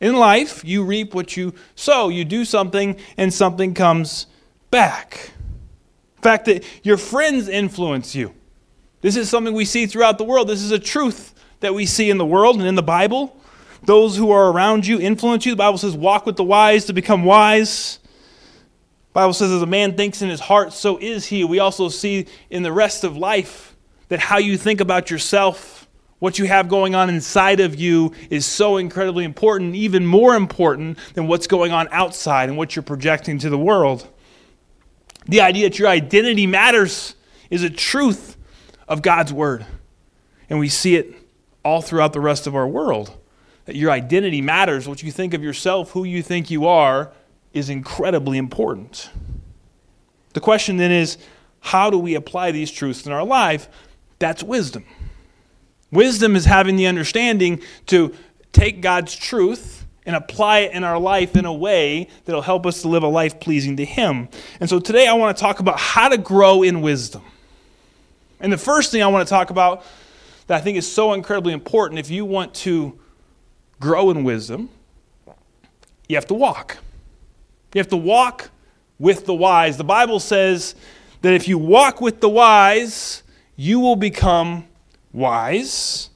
In 0.00 0.16
life, 0.16 0.64
you 0.64 0.84
reap 0.84 1.12
what 1.14 1.36
you 1.36 1.54
sow. 1.74 2.08
You 2.08 2.24
do 2.24 2.44
something, 2.44 2.96
and 3.16 3.34
something 3.34 3.74
comes 3.74 4.26
back. 4.70 5.32
The 6.16 6.22
fact 6.22 6.44
that 6.46 6.64
your 6.84 6.96
friends 6.96 7.48
influence 7.48 8.14
you. 8.14 8.32
This 9.00 9.16
is 9.16 9.28
something 9.28 9.54
we 9.54 9.64
see 9.64 9.86
throughout 9.86 10.18
the 10.18 10.24
world. 10.24 10.48
This 10.48 10.62
is 10.62 10.70
a 10.70 10.78
truth 10.78 11.34
that 11.60 11.74
we 11.74 11.86
see 11.86 12.10
in 12.10 12.18
the 12.18 12.26
world 12.26 12.56
and 12.56 12.66
in 12.66 12.74
the 12.74 12.82
Bible. 12.82 13.36
Those 13.84 14.16
who 14.16 14.30
are 14.30 14.50
around 14.50 14.86
you 14.86 15.00
influence 15.00 15.46
you. 15.46 15.52
The 15.52 15.56
Bible 15.56 15.78
says, 15.78 15.96
walk 15.96 16.26
with 16.26 16.36
the 16.36 16.44
wise 16.44 16.84
to 16.86 16.92
become 16.92 17.24
wise. 17.24 17.97
Bible 19.12 19.32
says, 19.32 19.50
as 19.50 19.62
a 19.62 19.66
man 19.66 19.96
thinks 19.96 20.22
in 20.22 20.28
his 20.28 20.40
heart, 20.40 20.72
so 20.72 20.98
is 20.98 21.26
he. 21.26 21.44
We 21.44 21.58
also 21.58 21.88
see 21.88 22.26
in 22.50 22.62
the 22.62 22.72
rest 22.72 23.04
of 23.04 23.16
life 23.16 23.76
that 24.08 24.20
how 24.20 24.38
you 24.38 24.56
think 24.56 24.80
about 24.80 25.10
yourself 25.10 25.78
what 26.18 26.38
you 26.38 26.46
have 26.46 26.68
going 26.68 26.94
on 26.94 27.08
inside 27.08 27.60
of 27.60 27.76
you 27.76 28.12
is 28.28 28.44
so 28.44 28.76
incredibly 28.76 29.24
important, 29.24 29.76
even 29.76 30.04
more 30.04 30.34
important 30.34 30.98
than 31.14 31.28
what's 31.28 31.46
going 31.46 31.72
on 31.72 31.88
outside 31.92 32.48
and 32.48 32.58
what 32.58 32.74
you're 32.74 32.82
projecting 32.82 33.38
to 33.38 33.50
the 33.50 33.58
world. 33.58 34.06
The 35.26 35.40
idea 35.42 35.68
that 35.68 35.78
your 35.78 35.88
identity 35.88 36.46
matters 36.46 37.14
is 37.50 37.62
a 37.62 37.70
truth 37.70 38.36
of 38.88 39.02
God's 39.02 39.32
Word. 39.32 39.64
And 40.50 40.58
we 40.58 40.68
see 40.68 40.96
it 40.96 41.14
all 41.64 41.82
throughout 41.82 42.12
the 42.12 42.20
rest 42.20 42.46
of 42.46 42.56
our 42.56 42.66
world. 42.66 43.16
That 43.66 43.76
your 43.76 43.90
identity 43.90 44.40
matters. 44.40 44.88
What 44.88 45.02
you 45.02 45.12
think 45.12 45.34
of 45.34 45.42
yourself, 45.42 45.92
who 45.92 46.04
you 46.04 46.22
think 46.22 46.50
you 46.50 46.66
are, 46.66 47.12
is 47.58 47.68
incredibly 47.68 48.38
important. 48.38 49.10
The 50.32 50.40
question 50.40 50.76
then 50.76 50.90
is 50.90 51.18
how 51.60 51.90
do 51.90 51.98
we 51.98 52.14
apply 52.14 52.52
these 52.52 52.70
truths 52.70 53.06
in 53.06 53.12
our 53.12 53.24
life? 53.24 53.68
That's 54.18 54.42
wisdom. 54.42 54.84
Wisdom 55.90 56.36
is 56.36 56.44
having 56.44 56.76
the 56.76 56.86
understanding 56.86 57.60
to 57.86 58.14
take 58.52 58.80
God's 58.80 59.14
truth 59.14 59.86
and 60.06 60.16
apply 60.16 60.60
it 60.60 60.72
in 60.72 60.84
our 60.84 60.98
life 60.98 61.36
in 61.36 61.44
a 61.44 61.52
way 61.52 62.08
that'll 62.24 62.42
help 62.42 62.66
us 62.66 62.82
to 62.82 62.88
live 62.88 63.02
a 63.02 63.08
life 63.08 63.40
pleasing 63.40 63.76
to 63.76 63.84
Him. 63.84 64.28
And 64.60 64.68
so 64.68 64.80
today 64.80 65.06
I 65.06 65.12
want 65.12 65.36
to 65.36 65.40
talk 65.40 65.60
about 65.60 65.78
how 65.78 66.08
to 66.08 66.18
grow 66.18 66.62
in 66.62 66.80
wisdom. 66.80 67.22
And 68.40 68.52
the 68.52 68.58
first 68.58 68.90
thing 68.90 69.02
I 69.02 69.08
want 69.08 69.26
to 69.26 69.30
talk 69.30 69.50
about 69.50 69.84
that 70.46 70.56
I 70.58 70.60
think 70.60 70.78
is 70.78 70.90
so 70.90 71.12
incredibly 71.12 71.52
important 71.52 71.98
if 71.98 72.10
you 72.10 72.24
want 72.24 72.54
to 72.54 72.98
grow 73.80 74.10
in 74.10 74.24
wisdom, 74.24 74.70
you 76.08 76.16
have 76.16 76.26
to 76.28 76.34
walk. 76.34 76.78
You 77.74 77.78
have 77.78 77.88
to 77.88 77.96
walk 77.96 78.50
with 78.98 79.26
the 79.26 79.34
wise. 79.34 79.76
The 79.76 79.84
Bible 79.84 80.20
says 80.20 80.74
that 81.22 81.34
if 81.34 81.48
you 81.48 81.58
walk 81.58 82.00
with 82.00 82.20
the 82.20 82.28
wise, 82.28 83.22
you 83.56 83.80
will 83.80 83.96
become 83.96 84.66
wise. 85.12 86.10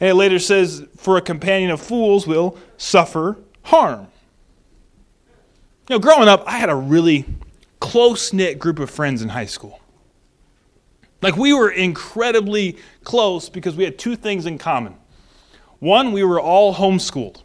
And 0.00 0.10
it 0.10 0.14
later 0.14 0.38
says, 0.38 0.84
For 0.96 1.16
a 1.16 1.20
companion 1.20 1.70
of 1.70 1.80
fools 1.80 2.26
will 2.26 2.58
suffer 2.76 3.36
harm. 3.62 4.08
You 5.88 5.96
know, 5.96 6.00
growing 6.00 6.28
up, 6.28 6.42
I 6.46 6.58
had 6.58 6.68
a 6.68 6.74
really 6.74 7.24
close 7.80 8.32
knit 8.32 8.58
group 8.58 8.78
of 8.78 8.90
friends 8.90 9.22
in 9.22 9.28
high 9.28 9.46
school. 9.46 9.80
Like, 11.22 11.36
we 11.36 11.52
were 11.52 11.70
incredibly 11.70 12.76
close 13.04 13.48
because 13.48 13.74
we 13.74 13.84
had 13.84 13.98
two 13.98 14.16
things 14.16 14.46
in 14.46 14.58
common. 14.58 14.96
One, 15.78 16.12
we 16.12 16.24
were 16.24 16.40
all 16.40 16.74
homeschooled, 16.74 17.42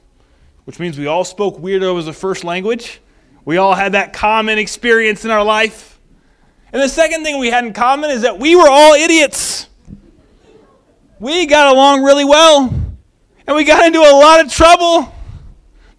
which 0.65 0.79
means 0.79 0.97
we 0.97 1.07
all 1.07 1.23
spoke 1.23 1.57
weirdo 1.57 1.97
as 1.97 2.07
a 2.07 2.13
first 2.13 2.43
language. 2.43 3.01
We 3.45 3.57
all 3.57 3.73
had 3.73 3.93
that 3.93 4.13
common 4.13 4.57
experience 4.57 5.25
in 5.25 5.31
our 5.31 5.43
life. 5.43 5.99
And 6.71 6.81
the 6.81 6.89
second 6.89 7.23
thing 7.23 7.39
we 7.39 7.49
had 7.49 7.65
in 7.65 7.73
common 7.73 8.11
is 8.11 8.21
that 8.21 8.39
we 8.39 8.55
were 8.55 8.69
all 8.69 8.93
idiots 8.93 9.67
we 11.21 11.45
got 11.45 11.71
along 11.71 12.01
really 12.01 12.25
well, 12.25 12.73
and 13.45 13.55
we 13.55 13.63
got 13.63 13.85
into 13.85 13.99
a 13.99 14.09
lot 14.11 14.43
of 14.43 14.51
trouble. 14.51 15.13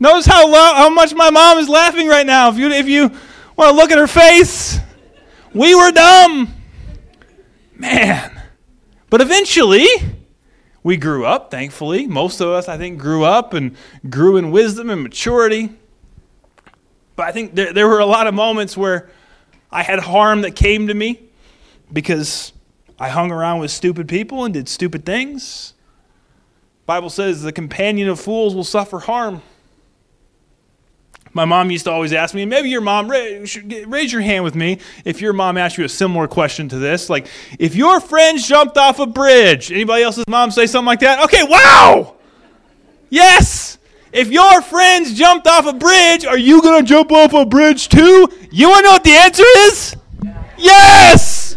Notice 0.00 0.26
how, 0.26 0.48
lo- 0.48 0.74
how 0.74 0.90
much 0.90 1.14
my 1.14 1.30
mom 1.30 1.58
is 1.58 1.68
laughing 1.68 2.08
right 2.08 2.26
now. 2.26 2.48
If 2.48 2.58
you, 2.58 2.68
if 2.70 2.88
you 2.88 3.02
want 3.56 3.70
to 3.70 3.76
look 3.76 3.92
at 3.92 3.98
her 3.98 4.08
face, 4.08 4.80
we 5.54 5.76
were 5.76 5.92
dumb. 5.92 6.52
Man. 7.76 8.42
But 9.10 9.20
eventually, 9.20 9.86
we 10.82 10.96
grew 10.96 11.24
up, 11.24 11.52
thankfully. 11.52 12.08
Most 12.08 12.40
of 12.40 12.48
us, 12.48 12.68
I 12.68 12.76
think, 12.76 12.98
grew 12.98 13.22
up 13.22 13.54
and 13.54 13.76
grew 14.10 14.38
in 14.38 14.50
wisdom 14.50 14.90
and 14.90 15.04
maturity. 15.04 15.70
But 17.16 17.26
I 17.26 17.32
think 17.32 17.54
there, 17.54 17.72
there 17.72 17.88
were 17.88 18.00
a 18.00 18.06
lot 18.06 18.26
of 18.26 18.34
moments 18.34 18.76
where 18.76 19.10
I 19.70 19.82
had 19.82 19.98
harm 20.00 20.42
that 20.42 20.56
came 20.56 20.86
to 20.88 20.94
me 20.94 21.20
because 21.92 22.52
I 22.98 23.08
hung 23.08 23.30
around 23.30 23.60
with 23.60 23.70
stupid 23.70 24.08
people 24.08 24.44
and 24.44 24.54
did 24.54 24.68
stupid 24.68 25.04
things. 25.04 25.74
Bible 26.86 27.10
says 27.10 27.42
the 27.42 27.52
companion 27.52 28.08
of 28.08 28.20
fools 28.20 28.54
will 28.54 28.64
suffer 28.64 28.98
harm. 28.98 29.42
My 31.34 31.46
mom 31.46 31.70
used 31.70 31.86
to 31.86 31.90
always 31.90 32.12
ask 32.12 32.34
me, 32.34 32.44
maybe 32.44 32.68
your 32.68 32.82
mom, 32.82 33.10
raise 33.10 34.12
your 34.12 34.20
hand 34.20 34.44
with 34.44 34.54
me 34.54 34.78
if 35.06 35.22
your 35.22 35.32
mom 35.32 35.56
asked 35.56 35.78
you 35.78 35.84
a 35.84 35.88
similar 35.88 36.28
question 36.28 36.68
to 36.68 36.78
this. 36.78 37.08
Like, 37.08 37.26
if 37.58 37.74
your 37.74 38.00
friends 38.00 38.46
jumped 38.46 38.76
off 38.76 38.98
a 38.98 39.06
bridge, 39.06 39.72
anybody 39.72 40.02
else's 40.02 40.24
mom 40.28 40.50
say 40.50 40.66
something 40.66 40.86
like 40.86 41.00
that? 41.00 41.24
Okay, 41.24 41.42
wow! 41.44 42.16
Yes! 43.08 43.78
If 44.12 44.30
your 44.30 44.60
friends 44.60 45.14
jumped 45.14 45.46
off 45.46 45.66
a 45.66 45.72
bridge, 45.72 46.26
are 46.26 46.36
you 46.36 46.60
going 46.60 46.84
to 46.84 46.88
jump 46.88 47.10
off 47.12 47.32
a 47.32 47.46
bridge 47.46 47.88
too? 47.88 48.28
You 48.50 48.68
want 48.68 48.80
to 48.80 48.84
know 48.84 48.92
what 48.92 49.04
the 49.04 49.10
answer 49.10 49.44
is? 49.66 49.96
Yes! 50.58 51.56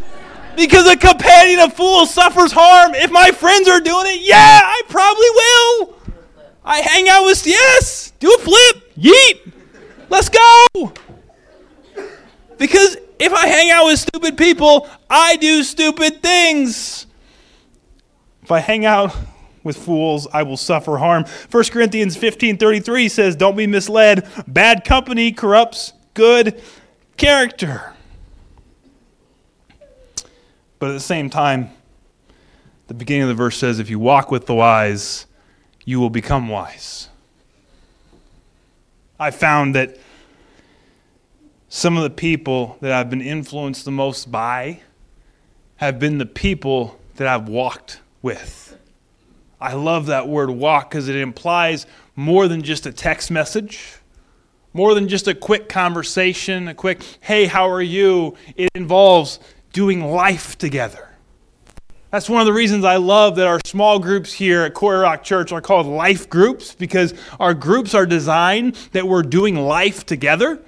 Because 0.56 0.88
a 0.88 0.96
companion 0.96 1.60
of 1.60 1.74
fools 1.74 2.14
suffers 2.14 2.54
harm. 2.54 2.96
If 2.96 3.12
my 3.12 3.32
friends 3.32 3.68
are 3.68 3.82
doing 3.82 4.06
it, 4.08 4.22
yeah, 4.22 4.62
I 4.64 4.82
probably 4.88 5.30
will. 5.36 6.14
I 6.64 6.80
hang 6.80 7.10
out 7.10 7.26
with, 7.26 7.46
yes, 7.46 8.14
do 8.20 8.34
a 8.34 8.40
flip, 8.40 8.96
yeet, 8.98 9.52
let's 10.10 10.30
go. 10.30 10.94
Because 12.58 12.98
if 13.20 13.34
I 13.34 13.48
hang 13.48 13.70
out 13.72 13.86
with 13.86 14.00
stupid 14.00 14.38
people, 14.38 14.90
I 15.10 15.36
do 15.36 15.62
stupid 15.62 16.24
things. 16.24 17.06
If 18.42 18.52
I 18.52 18.60
hang 18.60 18.86
out 18.86 19.14
with 19.66 19.76
fools 19.76 20.28
I 20.32 20.44
will 20.44 20.56
suffer 20.56 21.00
harm. 21.00 21.26
1 21.52 21.72
Corinthians 21.72 22.16
15:33 22.16 23.10
says, 23.10 23.36
"Don't 23.36 23.58
be 23.58 23.68
misled. 23.68 24.26
Bad 24.48 24.86
company 24.86 25.34
corrupts 25.34 25.92
good 26.14 26.62
character." 27.18 27.94
But 30.80 30.90
at 30.90 30.94
the 30.94 31.00
same 31.02 31.30
time, 31.30 31.72
the 32.88 32.94
beginning 32.94 33.24
of 33.24 33.30
the 33.30 33.34
verse 33.34 33.58
says, 33.58 33.80
"If 33.80 33.90
you 33.90 34.00
walk 34.00 34.32
with 34.32 34.46
the 34.46 34.54
wise, 34.54 35.26
you 35.84 36.00
will 36.00 36.10
become 36.10 36.48
wise." 36.48 37.10
I 39.20 39.32
found 39.32 39.74
that 39.76 39.98
some 41.70 41.98
of 41.98 42.04
the 42.04 42.10
people 42.10 42.78
that 42.82 42.92
I've 42.92 43.10
been 43.10 43.22
influenced 43.22 43.84
the 43.86 43.92
most 43.92 44.32
by 44.32 44.82
have 45.78 46.00
been 46.00 46.20
the 46.20 46.26
people 46.26 47.00
that 47.16 47.28
I've 47.28 47.50
walked 47.50 48.00
with. 48.22 48.65
I 49.60 49.74
love 49.74 50.08
that 50.08 50.28
word 50.28 50.50
walk 50.50 50.90
because 50.90 51.08
it 51.08 51.16
implies 51.16 51.88
more 52.16 52.48
than 52.48 52.62
just 52.62 52.86
a 52.86 52.92
text 52.92 53.32
message, 53.32 53.98
more 54.74 54.94
than 54.94 55.08
just 55.08 55.28
a 55.28 55.34
quick 55.34 55.70
conversation, 55.70 56.68
a 56.68 56.74
quick, 56.74 57.02
hey, 57.22 57.46
how 57.46 57.70
are 57.70 57.82
you? 57.82 58.36
It 58.56 58.70
involves 58.76 59.40
doing 59.72 60.04
life 60.04 60.58
together. 60.58 61.10
That's 62.12 62.30
one 62.30 62.40
of 62.40 62.46
the 62.46 62.54
reasons 62.54 62.86
I 62.86 62.96
love 62.96 63.36
that 63.36 63.48
our 63.48 63.60
small 63.66 64.00
groups 64.00 64.32
here 64.32 64.62
at 64.62 64.74
Quarry 64.74 65.00
Rock 65.00 65.24
Church 65.24 65.52
are 65.52 65.60
called 65.60 65.86
life 65.86 66.30
groups 66.30 66.74
because 66.74 67.14
our 67.42 67.54
groups 67.54 67.94
are 67.94 68.06
designed 68.06 68.76
that 68.94 69.06
we're 69.06 69.22
doing 69.22 69.56
life 69.56 70.06
together, 70.06 70.62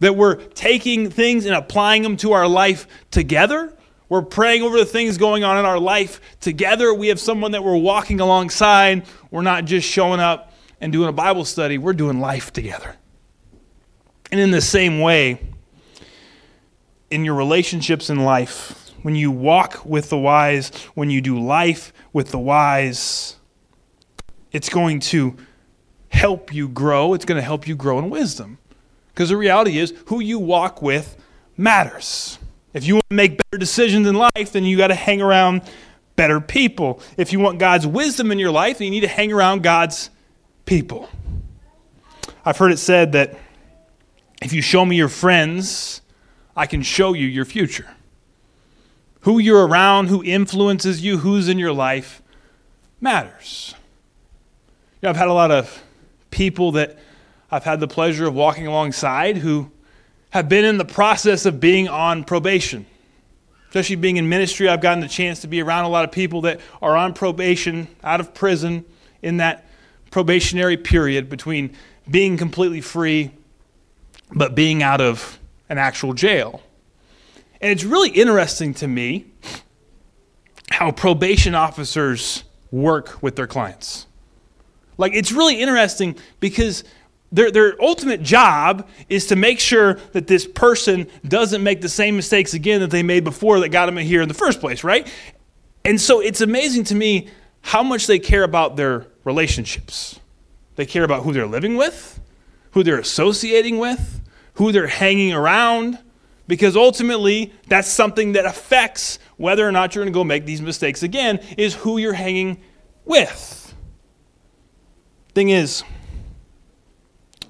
that 0.00 0.16
we're 0.16 0.34
taking 0.34 1.08
things 1.08 1.46
and 1.46 1.54
applying 1.54 2.02
them 2.02 2.16
to 2.16 2.32
our 2.32 2.48
life 2.48 2.88
together. 3.12 3.72
We're 4.10 4.22
praying 4.22 4.62
over 4.62 4.76
the 4.76 4.84
things 4.84 5.16
going 5.16 5.44
on 5.44 5.56
in 5.56 5.64
our 5.64 5.78
life 5.78 6.20
together. 6.40 6.92
We 6.92 7.08
have 7.08 7.20
someone 7.20 7.52
that 7.52 7.64
we're 7.64 7.76
walking 7.78 8.20
alongside. 8.20 9.06
We're 9.30 9.40
not 9.40 9.64
just 9.64 9.88
showing 9.88 10.20
up 10.20 10.52
and 10.80 10.92
doing 10.92 11.08
a 11.08 11.12
Bible 11.12 11.44
study, 11.44 11.78
we're 11.78 11.92
doing 11.92 12.20
life 12.20 12.52
together. 12.52 12.96
And 14.32 14.40
in 14.40 14.50
the 14.50 14.60
same 14.60 15.00
way, 15.00 15.40
in 17.10 17.24
your 17.24 17.34
relationships 17.34 18.10
in 18.10 18.24
life, 18.24 18.92
when 19.02 19.14
you 19.14 19.30
walk 19.30 19.84
with 19.84 20.10
the 20.10 20.18
wise, 20.18 20.70
when 20.94 21.08
you 21.08 21.20
do 21.20 21.38
life 21.40 21.92
with 22.12 22.30
the 22.30 22.38
wise, 22.38 23.36
it's 24.52 24.68
going 24.68 25.00
to 25.00 25.36
help 26.08 26.52
you 26.52 26.68
grow. 26.68 27.14
It's 27.14 27.24
going 27.24 27.36
to 27.38 27.44
help 27.44 27.68
you 27.68 27.76
grow 27.76 27.98
in 27.98 28.10
wisdom. 28.10 28.58
Because 29.08 29.28
the 29.28 29.36
reality 29.36 29.78
is, 29.78 29.94
who 30.06 30.20
you 30.20 30.38
walk 30.38 30.82
with 30.82 31.16
matters. 31.56 32.39
If 32.72 32.86
you 32.86 32.94
want 32.94 33.08
to 33.10 33.16
make 33.16 33.36
better 33.36 33.58
decisions 33.58 34.06
in 34.06 34.14
life, 34.14 34.52
then 34.52 34.64
you 34.64 34.76
got 34.76 34.88
to 34.88 34.94
hang 34.94 35.20
around 35.20 35.62
better 36.16 36.40
people. 36.40 37.00
If 37.16 37.32
you 37.32 37.40
want 37.40 37.58
God's 37.58 37.86
wisdom 37.86 38.30
in 38.30 38.38
your 38.38 38.50
life, 38.50 38.78
then 38.78 38.86
you 38.86 38.90
need 38.90 39.00
to 39.00 39.08
hang 39.08 39.32
around 39.32 39.62
God's 39.62 40.10
people. 40.66 41.08
I've 42.44 42.56
heard 42.56 42.72
it 42.72 42.78
said 42.78 43.12
that 43.12 43.38
if 44.42 44.52
you 44.52 44.62
show 44.62 44.84
me 44.84 44.96
your 44.96 45.08
friends, 45.08 46.00
I 46.56 46.66
can 46.66 46.82
show 46.82 47.12
you 47.12 47.26
your 47.26 47.44
future. 47.44 47.88
Who 49.22 49.38
you're 49.38 49.66
around, 49.66 50.08
who 50.08 50.22
influences 50.22 51.02
you, 51.02 51.18
who's 51.18 51.48
in 51.48 51.58
your 51.58 51.72
life 51.72 52.22
matters. 53.00 53.74
You 55.00 55.06
know, 55.06 55.10
I've 55.10 55.16
had 55.16 55.28
a 55.28 55.32
lot 55.32 55.50
of 55.50 55.82
people 56.30 56.72
that 56.72 56.98
I've 57.50 57.64
had 57.64 57.80
the 57.80 57.88
pleasure 57.88 58.26
of 58.26 58.34
walking 58.34 58.66
alongside 58.66 59.38
who 59.38 59.70
have 60.30 60.48
been 60.48 60.64
in 60.64 60.78
the 60.78 60.84
process 60.84 61.46
of 61.46 61.60
being 61.60 61.88
on 61.88 62.24
probation. 62.24 62.86
Especially 63.68 63.96
being 63.96 64.16
in 64.16 64.28
ministry, 64.28 64.68
I've 64.68 64.80
gotten 64.80 65.00
the 65.00 65.08
chance 65.08 65.40
to 65.40 65.46
be 65.46 65.60
around 65.60 65.84
a 65.84 65.88
lot 65.88 66.04
of 66.04 66.10
people 66.10 66.40
that 66.42 66.60
are 66.82 66.96
on 66.96 67.14
probation, 67.14 67.86
out 68.02 68.20
of 68.20 68.34
prison, 68.34 68.84
in 69.22 69.36
that 69.36 69.66
probationary 70.10 70.76
period 70.76 71.28
between 71.28 71.76
being 72.10 72.36
completely 72.36 72.80
free 72.80 73.30
but 74.32 74.54
being 74.54 74.82
out 74.82 75.00
of 75.00 75.38
an 75.68 75.78
actual 75.78 76.12
jail. 76.12 76.62
And 77.60 77.70
it's 77.70 77.84
really 77.84 78.10
interesting 78.10 78.74
to 78.74 78.88
me 78.88 79.26
how 80.70 80.92
probation 80.92 81.54
officers 81.54 82.44
work 82.70 83.22
with 83.22 83.36
their 83.36 83.46
clients. 83.46 84.06
Like, 84.96 85.14
it's 85.14 85.32
really 85.32 85.60
interesting 85.60 86.16
because 86.40 86.84
their, 87.32 87.50
their 87.50 87.80
ultimate 87.80 88.22
job 88.22 88.88
is 89.08 89.26
to 89.26 89.36
make 89.36 89.60
sure 89.60 89.94
that 90.12 90.26
this 90.26 90.46
person 90.46 91.06
doesn't 91.26 91.62
make 91.62 91.80
the 91.80 91.88
same 91.88 92.16
mistakes 92.16 92.54
again 92.54 92.80
that 92.80 92.90
they 92.90 93.02
made 93.02 93.24
before 93.24 93.60
that 93.60 93.68
got 93.68 93.86
them 93.86 93.96
here 93.96 94.22
in 94.22 94.28
the 94.28 94.34
first 94.34 94.60
place, 94.60 94.82
right? 94.82 95.10
And 95.84 96.00
so 96.00 96.20
it's 96.20 96.40
amazing 96.40 96.84
to 96.84 96.94
me 96.94 97.28
how 97.62 97.82
much 97.82 98.06
they 98.06 98.18
care 98.18 98.42
about 98.42 98.76
their 98.76 99.06
relationships. 99.24 100.18
They 100.76 100.86
care 100.86 101.04
about 101.04 101.22
who 101.22 101.32
they're 101.32 101.46
living 101.46 101.76
with, 101.76 102.20
who 102.72 102.82
they're 102.82 102.98
associating 102.98 103.78
with, 103.78 104.20
who 104.54 104.72
they're 104.72 104.86
hanging 104.86 105.32
around, 105.32 105.98
because 106.46 106.74
ultimately 106.74 107.52
that's 107.68 107.88
something 107.88 108.32
that 108.32 108.44
affects 108.44 109.18
whether 109.36 109.66
or 109.66 109.70
not 109.70 109.94
you're 109.94 110.04
going 110.04 110.12
to 110.12 110.16
go 110.16 110.24
make 110.24 110.46
these 110.46 110.60
mistakes 110.60 111.02
again, 111.02 111.38
is 111.56 111.74
who 111.74 111.98
you're 111.98 112.12
hanging 112.12 112.60
with. 113.04 113.74
Thing 115.32 115.50
is, 115.50 115.84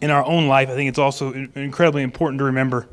in 0.00 0.10
our 0.10 0.24
own 0.24 0.48
life, 0.48 0.68
I 0.68 0.74
think 0.74 0.88
it's 0.88 0.98
also 0.98 1.32
incredibly 1.54 2.02
important 2.02 2.38
to 2.38 2.44
remember 2.44 2.88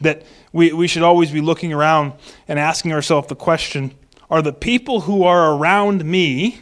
that 0.00 0.22
we, 0.52 0.72
we 0.72 0.88
should 0.88 1.02
always 1.02 1.30
be 1.30 1.40
looking 1.40 1.72
around 1.72 2.12
and 2.48 2.58
asking 2.58 2.92
ourselves 2.92 3.28
the 3.28 3.36
question 3.36 3.94
are 4.30 4.42
the 4.42 4.52
people 4.52 5.00
who 5.02 5.24
are 5.24 5.54
around 5.54 6.04
me 6.04 6.60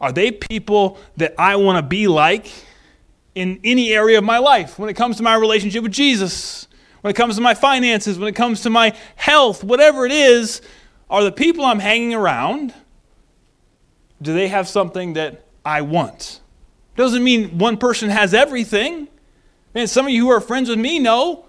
are 0.00 0.12
they 0.12 0.30
people 0.30 0.98
that 1.16 1.34
i 1.38 1.56
want 1.56 1.82
to 1.82 1.82
be 1.82 2.06
like 2.06 2.50
in 3.34 3.58
any 3.64 3.94
area 3.94 4.18
of 4.18 4.24
my 4.24 4.36
life? 4.36 4.78
When 4.78 4.90
it 4.90 4.94
comes 4.94 5.16
to 5.16 5.22
my 5.22 5.34
relationship 5.34 5.82
with 5.82 5.92
jesus 5.92 6.68
when 7.00 7.10
it 7.10 7.14
comes 7.14 7.36
to 7.36 7.40
my 7.40 7.54
finances 7.54 8.18
when 8.18 8.28
it 8.28 8.36
comes 8.36 8.60
to 8.62 8.70
my 8.70 8.96
health 9.16 9.64
whatever 9.64 10.04
it 10.04 10.12
is 10.12 10.60
are 11.08 11.24
the 11.24 11.32
people 11.32 11.64
i'm 11.64 11.80
hanging 11.80 12.14
around 12.14 12.74
do 14.20 14.34
they 14.34 14.48
have 14.48 14.68
something 14.68 15.14
that 15.14 15.46
i 15.64 15.80
want 15.80 16.40
doesn't 16.96 17.22
mean 17.24 17.58
one 17.58 17.76
person 17.76 18.10
has 18.10 18.34
everything. 18.34 19.08
Man, 19.74 19.86
some 19.86 20.06
of 20.06 20.12
you 20.12 20.26
who 20.26 20.30
are 20.30 20.40
friends 20.40 20.68
with 20.68 20.78
me 20.78 20.98
know 20.98 21.46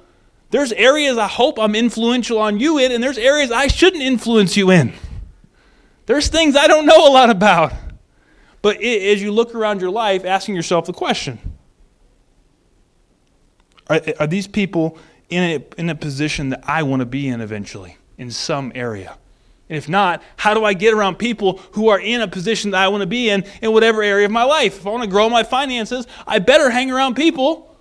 there's 0.50 0.72
areas 0.74 1.18
I 1.18 1.28
hope 1.28 1.58
I'm 1.58 1.76
influential 1.76 2.38
on 2.38 2.60
you 2.60 2.78
in, 2.78 2.92
and 2.92 3.04
there's 3.04 3.18
areas 3.18 3.52
I 3.52 3.68
shouldn't 3.68 4.04
influence 4.04 4.56
you 4.56 4.72
in. 4.72 4.94
There's 6.06 6.28
things 6.28 6.56
I 6.56 6.68
don't 6.68 6.86
know 6.86 7.08
a 7.08 7.12
lot 7.12 7.30
about. 7.30 7.74
But 8.62 8.82
as 8.82 9.22
you 9.22 9.32
look 9.32 9.56
around 9.56 9.82
your 9.82 9.90
life, 9.90 10.24
asking 10.26 10.56
yourself 10.56 10.86
the 10.86 10.94
question 10.94 11.40
Are, 13.88 14.00
are 14.20 14.28
these 14.28 14.48
people 14.48 14.98
in 15.30 15.44
a, 15.44 15.80
in 15.80 15.90
a 15.90 15.96
position 15.96 16.50
that 16.50 16.64
I 16.64 16.84
want 16.84 17.02
to 17.02 17.06
be 17.06 17.28
in 17.28 17.42
eventually, 17.42 17.98
in 18.18 18.32
some 18.32 18.72
area? 18.74 19.18
And 19.74 19.80
if 19.80 19.90
not, 19.90 20.22
how 20.38 20.54
do 20.54 20.64
I 20.64 20.76
get 20.76 20.94
around 20.94 21.18
people 21.18 21.58
who 21.72 21.88
are 21.90 22.00
in 22.00 22.22
a 22.22 22.28
position 22.28 22.70
that 22.72 22.84
I 22.84 22.90
want 22.90 23.02
to 23.02 23.08
be 23.08 23.32
in 23.32 23.44
in 23.60 23.72
whatever 23.72 24.04
area 24.04 24.28
of 24.28 24.32
my 24.32 24.44
life? 24.44 24.78
If 24.78 24.86
I 24.86 24.92
want 24.92 25.02
to 25.02 25.10
grow 25.10 25.28
my 25.30 25.42
finances, 25.42 26.06
I 26.28 26.38
better 26.38 26.70
hang 26.70 26.92
around 26.92 27.16
people 27.16 27.76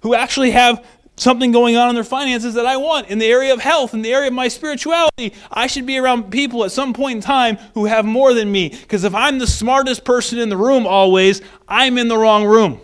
who 0.00 0.14
actually 0.14 0.52
have 0.52 0.82
something 1.16 1.52
going 1.52 1.76
on 1.76 1.90
in 1.90 1.96
their 1.96 2.02
finances 2.02 2.54
that 2.54 2.64
I 2.64 2.78
want. 2.78 3.08
In 3.08 3.18
the 3.18 3.26
area 3.26 3.52
of 3.52 3.60
health, 3.60 3.92
in 3.92 4.00
the 4.00 4.10
area 4.10 4.28
of 4.28 4.32
my 4.32 4.48
spirituality, 4.48 5.34
I 5.50 5.66
should 5.66 5.84
be 5.84 5.98
around 5.98 6.30
people 6.30 6.64
at 6.64 6.72
some 6.72 6.94
point 6.94 7.16
in 7.16 7.20
time 7.20 7.56
who 7.74 7.84
have 7.84 8.06
more 8.06 8.32
than 8.32 8.50
me. 8.50 8.70
Because 8.70 9.04
if 9.04 9.14
I'm 9.14 9.38
the 9.38 9.46
smartest 9.46 10.02
person 10.06 10.38
in 10.38 10.48
the 10.48 10.56
room 10.56 10.86
always, 10.86 11.42
I'm 11.68 11.98
in 11.98 12.08
the 12.08 12.16
wrong 12.16 12.46
room. 12.46 12.80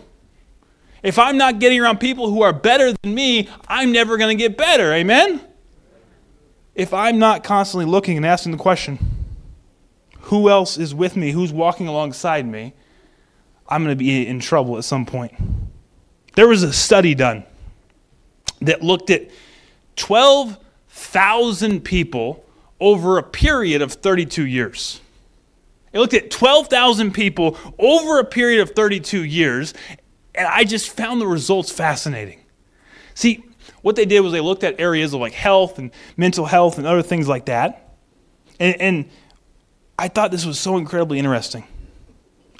If 1.01 1.17
I'm 1.17 1.35
not 1.35 1.57
getting 1.57 1.81
around 1.81 1.99
people 1.99 2.29
who 2.29 2.43
are 2.43 2.53
better 2.53 2.93
than 2.93 3.15
me, 3.15 3.49
I'm 3.67 3.91
never 3.91 4.17
going 4.17 4.37
to 4.37 4.39
get 4.39 4.55
better. 4.55 4.93
Amen? 4.93 5.41
If 6.75 6.93
I'm 6.93 7.19
not 7.19 7.43
constantly 7.43 7.85
looking 7.85 8.17
and 8.17 8.25
asking 8.25 8.51
the 8.53 8.57
question, 8.57 8.99
who 10.21 10.49
else 10.49 10.77
is 10.77 10.95
with 10.95 11.15
me? 11.15 11.31
Who's 11.31 11.51
walking 11.51 11.87
alongside 11.87 12.45
me? 12.45 12.73
I'm 13.67 13.83
going 13.83 13.95
to 13.95 14.01
be 14.01 14.25
in 14.25 14.39
trouble 14.39 14.77
at 14.77 14.83
some 14.83 15.05
point. 15.05 15.33
There 16.35 16.47
was 16.47 16.63
a 16.63 16.71
study 16.71 17.15
done 17.15 17.43
that 18.61 18.81
looked 18.81 19.09
at 19.09 19.29
12,000 19.95 21.81
people 21.81 22.45
over 22.79 23.17
a 23.17 23.23
period 23.23 23.81
of 23.81 23.93
32 23.93 24.45
years. 24.45 25.01
It 25.93 25.99
looked 25.99 26.13
at 26.13 26.31
12,000 26.31 27.11
people 27.11 27.57
over 27.77 28.19
a 28.19 28.23
period 28.23 28.61
of 28.61 28.71
32 28.71 29.23
years, 29.23 29.73
and 30.33 30.47
I 30.47 30.63
just 30.63 30.89
found 30.89 31.19
the 31.19 31.27
results 31.27 31.71
fascinating. 31.71 32.39
See, 33.13 33.43
what 33.81 33.95
they 33.95 34.05
did 34.05 34.21
was 34.21 34.31
they 34.31 34.41
looked 34.41 34.63
at 34.63 34.79
areas 34.79 35.13
of 35.13 35.21
like 35.21 35.33
health 35.33 35.77
and 35.77 35.91
mental 36.17 36.45
health 36.45 36.77
and 36.77 36.85
other 36.85 37.01
things 37.01 37.27
like 37.27 37.45
that. 37.45 37.95
And, 38.59 38.81
and 38.81 39.09
I 39.97 40.07
thought 40.07 40.31
this 40.31 40.45
was 40.45 40.59
so 40.59 40.77
incredibly 40.77 41.19
interesting. 41.19 41.65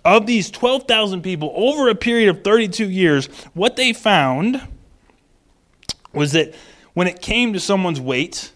Of 0.03 0.25
these 0.25 0.49
12,000 0.49 1.21
people 1.21 1.53
over 1.55 1.89
a 1.89 1.95
period 1.95 2.29
of 2.29 2.43
32 2.43 2.89
years, 2.89 3.27
what 3.53 3.75
they 3.75 3.93
found 3.93 4.61
was 6.11 6.31
that 6.31 6.55
when 6.93 7.07
it 7.07 7.21
came 7.21 7.53
to 7.53 7.59
someone's 7.59 8.01
weight, 8.01 8.51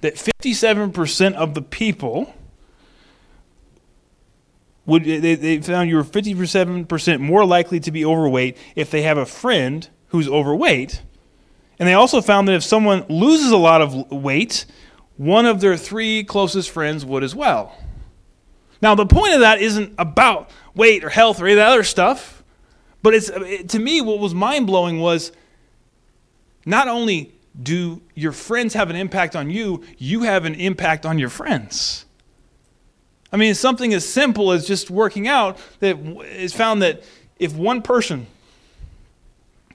that 0.00 0.14
57% 0.14 1.34
of 1.34 1.54
the 1.54 1.62
people 1.62 2.34
would 4.86 5.04
they, 5.04 5.34
they 5.34 5.60
found 5.60 5.90
you 5.90 5.96
were 5.96 6.04
57% 6.04 7.20
more 7.20 7.44
likely 7.44 7.80
to 7.80 7.90
be 7.90 8.04
overweight 8.04 8.56
if 8.76 8.90
they 8.90 9.02
have 9.02 9.18
a 9.18 9.26
friend 9.26 9.88
who's 10.08 10.28
overweight. 10.28 11.02
And 11.78 11.88
they 11.88 11.94
also 11.94 12.20
found 12.20 12.48
that 12.48 12.54
if 12.54 12.62
someone 12.62 13.04
loses 13.08 13.50
a 13.50 13.56
lot 13.56 13.82
of 13.82 14.10
weight, 14.10 14.64
one 15.16 15.46
of 15.46 15.60
their 15.60 15.76
three 15.76 16.24
closest 16.24 16.70
friends 16.70 17.04
would 17.04 17.22
as 17.22 17.34
well. 17.34 17.76
Now, 18.82 18.94
the 18.94 19.06
point 19.06 19.34
of 19.34 19.40
that 19.40 19.60
isn't 19.60 19.94
about 19.98 20.50
weight 20.74 21.04
or 21.04 21.08
health 21.08 21.40
or 21.40 21.46
any 21.46 21.54
of 21.54 21.56
that 21.58 21.68
other 21.68 21.84
stuff, 21.84 22.42
but 23.02 23.14
it's 23.14 23.30
to 23.72 23.78
me 23.78 24.00
what 24.00 24.18
was 24.18 24.34
mind 24.34 24.66
blowing 24.66 25.00
was 25.00 25.32
not 26.64 26.88
only 26.88 27.32
do 27.60 28.02
your 28.14 28.32
friends 28.32 28.74
have 28.74 28.90
an 28.90 28.96
impact 28.96 29.34
on 29.34 29.50
you, 29.50 29.84
you 29.96 30.22
have 30.22 30.44
an 30.44 30.54
impact 30.54 31.06
on 31.06 31.18
your 31.18 31.30
friends. 31.30 32.04
I 33.32 33.36
mean, 33.36 33.54
something 33.54 33.94
as 33.94 34.06
simple 34.06 34.52
as 34.52 34.66
just 34.66 34.90
working 34.90 35.26
out 35.26 35.58
that 35.80 35.98
is 35.98 36.52
found 36.52 36.82
that 36.82 37.02
if 37.38 37.54
one 37.54 37.82
person 37.82 38.26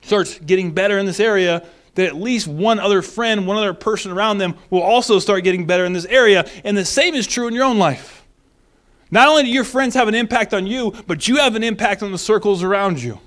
starts 0.02 0.38
getting 0.40 0.72
better 0.72 0.98
in 0.98 1.06
this 1.06 1.20
area, 1.20 1.66
that 1.96 2.08
at 2.08 2.16
least 2.16 2.48
one 2.48 2.80
other 2.80 3.02
friend, 3.02 3.46
one 3.46 3.58
other 3.58 3.74
person 3.74 4.12
around 4.12 4.38
them 4.38 4.56
will 4.70 4.82
also 4.82 5.20
start 5.20 5.44
getting 5.44 5.66
better 5.66 5.86
in 5.86 5.94
this 5.94 6.06
area. 6.06 6.50
And 6.64 6.78
the 6.78 6.86
same 6.86 7.16
is 7.16 7.28
true 7.28 7.48
in 7.48 7.54
your 7.54 7.66
own 7.66 7.78
life. 7.78 8.26
Not 9.10 9.28
only 9.28 9.44
do 9.44 9.50
your 9.50 9.66
friends 9.66 9.94
have 9.96 10.08
an 10.08 10.16
impact 10.16 10.54
on 10.54 10.66
you, 10.66 10.94
but 11.06 11.28
you 11.28 11.38
have 11.38 11.56
an 11.56 11.64
impact 11.64 12.02
on 12.02 12.14
the 12.14 12.18
circles 12.18 12.64
around 12.64 13.02
you. 13.02 13.20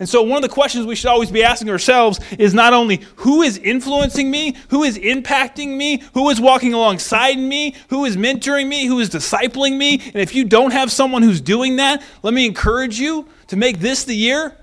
And 0.00 0.08
so, 0.08 0.22
one 0.22 0.36
of 0.36 0.42
the 0.42 0.54
questions 0.54 0.86
we 0.86 0.94
should 0.94 1.08
always 1.08 1.32
be 1.32 1.42
asking 1.42 1.70
ourselves 1.70 2.20
is 2.38 2.54
not 2.54 2.72
only 2.72 3.00
who 3.16 3.42
is 3.42 3.58
influencing 3.58 4.30
me, 4.30 4.54
who 4.68 4.84
is 4.84 4.96
impacting 4.96 5.76
me, 5.76 6.04
who 6.14 6.30
is 6.30 6.40
walking 6.40 6.72
alongside 6.72 7.36
me, 7.36 7.74
who 7.88 8.04
is 8.04 8.16
mentoring 8.16 8.68
me, 8.68 8.86
who 8.86 9.00
is 9.00 9.10
discipling 9.10 9.76
me. 9.76 9.94
And 9.94 10.16
if 10.16 10.36
you 10.36 10.44
don't 10.44 10.70
have 10.70 10.92
someone 10.92 11.24
who's 11.24 11.40
doing 11.40 11.76
that, 11.76 12.00
let 12.22 12.32
me 12.32 12.46
encourage 12.46 13.00
you 13.00 13.26
to 13.48 13.56
make 13.56 13.80
this 13.80 14.04
the 14.04 14.14
year 14.14 14.56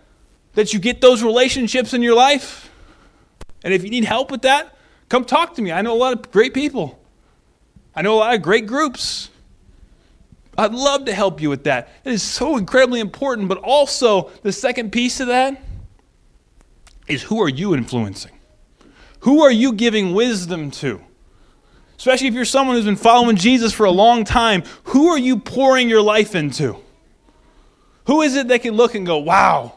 that 0.54 0.72
you 0.72 0.80
get 0.80 1.02
those 1.02 1.22
relationships 1.22 1.94
in 1.94 2.02
your 2.02 2.16
life. 2.16 2.65
And 3.66 3.74
if 3.74 3.84
you 3.84 3.90
need 3.90 4.06
help 4.06 4.30
with 4.30 4.44
that, 4.44 4.78
come 5.10 5.26
talk 5.26 5.56
to 5.56 5.62
me. 5.62 5.72
I 5.72 5.82
know 5.82 5.94
a 5.94 5.98
lot 5.98 6.14
of 6.14 6.32
great 6.32 6.54
people, 6.54 6.98
I 7.94 8.04
know 8.04 8.14
a 8.14 8.20
lot 8.20 8.36
of 8.36 8.42
great 8.42 8.68
groups. 8.68 9.30
I'd 10.58 10.74
love 10.74 11.04
to 11.06 11.14
help 11.14 11.42
you 11.42 11.50
with 11.50 11.66
that. 11.66 11.90
It 12.06 12.14
is 12.14 12.24
so 12.24 12.56
incredibly 12.56 13.02
important, 13.02 13.50
but 13.50 13.58
also 13.58 14.32
the 14.42 14.54
second 14.54 14.92
piece 14.94 15.20
of 15.20 15.28
that 15.28 15.62
is 17.10 17.24
who 17.24 17.42
are 17.42 17.50
you 17.50 17.76
influencing? 17.76 18.32
Who 19.22 19.42
are 19.42 19.52
you 19.52 19.74
giving 19.74 20.14
wisdom 20.14 20.72
to? 20.72 21.02
Especially 21.98 22.28
if 22.28 22.34
you're 22.34 22.46
someone 22.46 22.78
who's 22.78 22.86
been 22.86 22.96
following 22.96 23.36
Jesus 23.36 23.74
for 23.74 23.86
a 23.86 23.92
long 23.92 24.24
time, 24.24 24.64
who 24.86 25.10
are 25.10 25.18
you 25.18 25.40
pouring 25.40 25.90
your 25.90 26.02
life 26.02 26.36
into? 26.36 26.78
Who 28.06 28.22
is 28.22 28.38
it 28.38 28.48
that 28.48 28.62
can 28.62 28.76
look 28.76 28.96
and 28.96 29.06
go, 29.06 29.18
wow, 29.18 29.74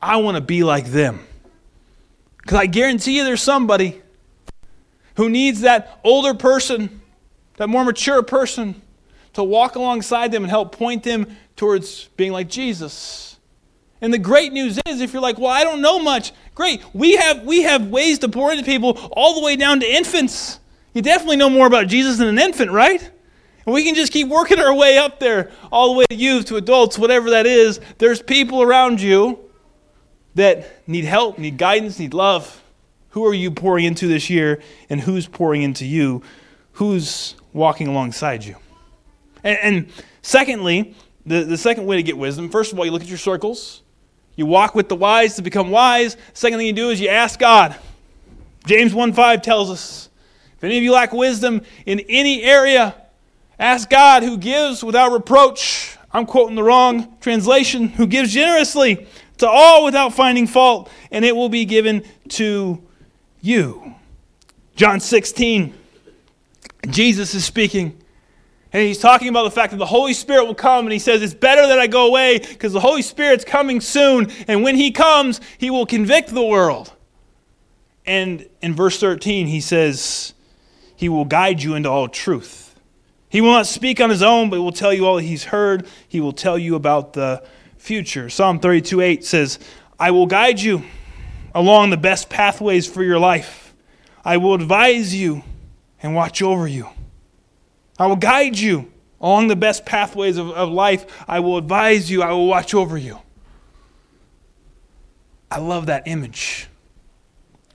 I 0.00 0.16
want 0.16 0.36
to 0.36 0.40
be 0.40 0.64
like 0.64 0.86
them? 0.86 1.20
Because 2.44 2.58
I 2.58 2.66
guarantee 2.66 3.16
you 3.16 3.24
there's 3.24 3.42
somebody 3.42 4.02
who 5.16 5.30
needs 5.30 5.62
that 5.62 5.98
older 6.04 6.34
person, 6.34 7.00
that 7.56 7.68
more 7.68 7.84
mature 7.84 8.22
person 8.22 8.82
to 9.32 9.42
walk 9.42 9.76
alongside 9.76 10.30
them 10.30 10.42
and 10.42 10.50
help 10.50 10.76
point 10.76 11.04
them 11.04 11.36
towards 11.56 12.08
being 12.18 12.32
like 12.32 12.48
Jesus. 12.48 13.38
And 14.02 14.12
the 14.12 14.18
great 14.18 14.52
news 14.52 14.78
is 14.86 15.00
if 15.00 15.14
you're 15.14 15.22
like, 15.22 15.38
"Well, 15.38 15.50
I 15.50 15.64
don't 15.64 15.80
know 15.80 15.98
much." 15.98 16.32
Great. 16.54 16.82
We 16.92 17.16
have 17.16 17.44
we 17.44 17.62
have 17.62 17.88
ways 17.88 18.18
to 18.18 18.28
pour 18.28 18.52
into 18.52 18.64
people 18.64 18.98
all 19.12 19.34
the 19.34 19.40
way 19.40 19.56
down 19.56 19.80
to 19.80 19.90
infants. 19.90 20.60
You 20.92 21.00
definitely 21.00 21.36
know 21.36 21.48
more 21.48 21.66
about 21.66 21.86
Jesus 21.86 22.18
than 22.18 22.28
an 22.28 22.38
infant, 22.38 22.70
right? 22.70 23.00
And 23.64 23.74
we 23.74 23.84
can 23.84 23.94
just 23.94 24.12
keep 24.12 24.28
working 24.28 24.60
our 24.60 24.74
way 24.74 24.98
up 24.98 25.18
there, 25.18 25.50
all 25.72 25.94
the 25.94 25.98
way 25.98 26.04
to 26.10 26.14
youth, 26.14 26.44
to 26.46 26.56
adults, 26.56 26.98
whatever 26.98 27.30
that 27.30 27.46
is. 27.46 27.80
There's 27.96 28.20
people 28.20 28.60
around 28.60 29.00
you 29.00 29.38
that 30.34 30.88
need 30.88 31.04
help, 31.04 31.38
need 31.38 31.58
guidance, 31.58 31.98
need 31.98 32.14
love. 32.14 32.62
Who 33.10 33.24
are 33.26 33.34
you 33.34 33.50
pouring 33.50 33.84
into 33.84 34.08
this 34.08 34.28
year, 34.28 34.60
and 34.90 35.00
who's 35.00 35.26
pouring 35.26 35.62
into 35.62 35.86
you? 35.86 36.22
Who's 36.72 37.36
walking 37.52 37.86
alongside 37.86 38.44
you? 38.44 38.56
And, 39.44 39.58
and 39.62 39.92
secondly, 40.22 40.94
the, 41.24 41.44
the 41.44 41.56
second 41.56 41.86
way 41.86 41.96
to 41.96 42.02
get 42.02 42.18
wisdom, 42.18 42.48
first 42.48 42.72
of 42.72 42.78
all, 42.78 42.84
you 42.84 42.90
look 42.90 43.02
at 43.02 43.08
your 43.08 43.18
circles. 43.18 43.82
You 44.36 44.46
walk 44.46 44.74
with 44.74 44.88
the 44.88 44.96
wise 44.96 45.36
to 45.36 45.42
become 45.42 45.70
wise. 45.70 46.16
Second 46.32 46.58
thing 46.58 46.66
you 46.66 46.72
do 46.72 46.90
is 46.90 47.00
you 47.00 47.08
ask 47.08 47.38
God. 47.38 47.76
James 48.66 48.92
1:5 48.92 49.42
tells 49.42 49.70
us, 49.70 50.08
if 50.56 50.64
any 50.64 50.76
of 50.76 50.82
you 50.82 50.92
lack 50.92 51.12
wisdom 51.12 51.62
in 51.86 52.00
any 52.08 52.42
area, 52.42 52.94
ask 53.58 53.88
God 53.88 54.22
who 54.22 54.36
gives 54.36 54.82
without 54.82 55.12
reproach. 55.12 55.96
I'm 56.10 56.26
quoting 56.26 56.56
the 56.56 56.62
wrong 56.62 57.16
translation, 57.20 57.88
who 57.88 58.06
gives 58.06 58.32
generously 58.32 59.06
to 59.38 59.48
all 59.48 59.84
without 59.84 60.14
finding 60.14 60.46
fault, 60.46 60.90
and 61.10 61.24
it 61.24 61.34
will 61.34 61.48
be 61.48 61.64
given 61.64 62.04
to 62.28 62.82
you. 63.40 63.94
John 64.76 65.00
16, 65.00 65.74
Jesus 66.88 67.34
is 67.34 67.44
speaking. 67.44 68.00
And 68.72 68.82
he's 68.82 68.98
talking 68.98 69.28
about 69.28 69.44
the 69.44 69.52
fact 69.52 69.70
that 69.70 69.76
the 69.76 69.86
Holy 69.86 70.12
Spirit 70.12 70.46
will 70.46 70.54
come, 70.54 70.84
and 70.84 70.92
he 70.92 70.98
says, 70.98 71.22
It's 71.22 71.32
better 71.32 71.64
that 71.68 71.78
I 71.78 71.86
go 71.86 72.08
away 72.08 72.40
because 72.40 72.72
the 72.72 72.80
Holy 72.80 73.02
Spirit's 73.02 73.44
coming 73.44 73.80
soon. 73.80 74.32
And 74.48 74.64
when 74.64 74.74
he 74.74 74.90
comes, 74.90 75.40
he 75.58 75.70
will 75.70 75.86
convict 75.86 76.30
the 76.30 76.42
world. 76.42 76.92
And 78.04 78.48
in 78.60 78.74
verse 78.74 78.98
13, 78.98 79.46
he 79.46 79.60
says, 79.60 80.34
He 80.96 81.08
will 81.08 81.24
guide 81.24 81.62
you 81.62 81.76
into 81.76 81.88
all 81.88 82.08
truth. 82.08 82.74
He 83.28 83.40
will 83.40 83.52
not 83.52 83.66
speak 83.66 84.00
on 84.00 84.10
his 84.10 84.22
own, 84.22 84.50
but 84.50 84.60
will 84.60 84.72
tell 84.72 84.92
you 84.92 85.06
all 85.06 85.16
that 85.16 85.22
he's 85.22 85.44
heard. 85.44 85.86
He 86.08 86.20
will 86.20 86.32
tell 86.32 86.58
you 86.58 86.74
about 86.74 87.12
the 87.12 87.44
future. 87.84 88.30
Psalm 88.30 88.60
32 88.60 89.02
8 89.02 89.24
says, 89.24 89.58
I 90.00 90.10
will 90.10 90.26
guide 90.26 90.58
you 90.58 90.84
along 91.54 91.90
the 91.90 91.98
best 91.98 92.30
pathways 92.30 92.86
for 92.86 93.02
your 93.02 93.18
life. 93.18 93.74
I 94.24 94.38
will 94.38 94.54
advise 94.54 95.14
you 95.14 95.44
and 96.02 96.14
watch 96.14 96.40
over 96.40 96.66
you. 96.66 96.88
I 97.98 98.06
will 98.06 98.16
guide 98.16 98.58
you 98.58 98.90
along 99.20 99.48
the 99.48 99.56
best 99.56 99.84
pathways 99.84 100.38
of, 100.38 100.50
of 100.50 100.70
life. 100.70 101.24
I 101.28 101.40
will 101.40 101.58
advise 101.58 102.10
you. 102.10 102.22
I 102.22 102.32
will 102.32 102.46
watch 102.46 102.72
over 102.72 102.96
you. 102.96 103.18
I 105.50 105.58
love 105.58 105.86
that 105.86 106.08
image. 106.08 106.68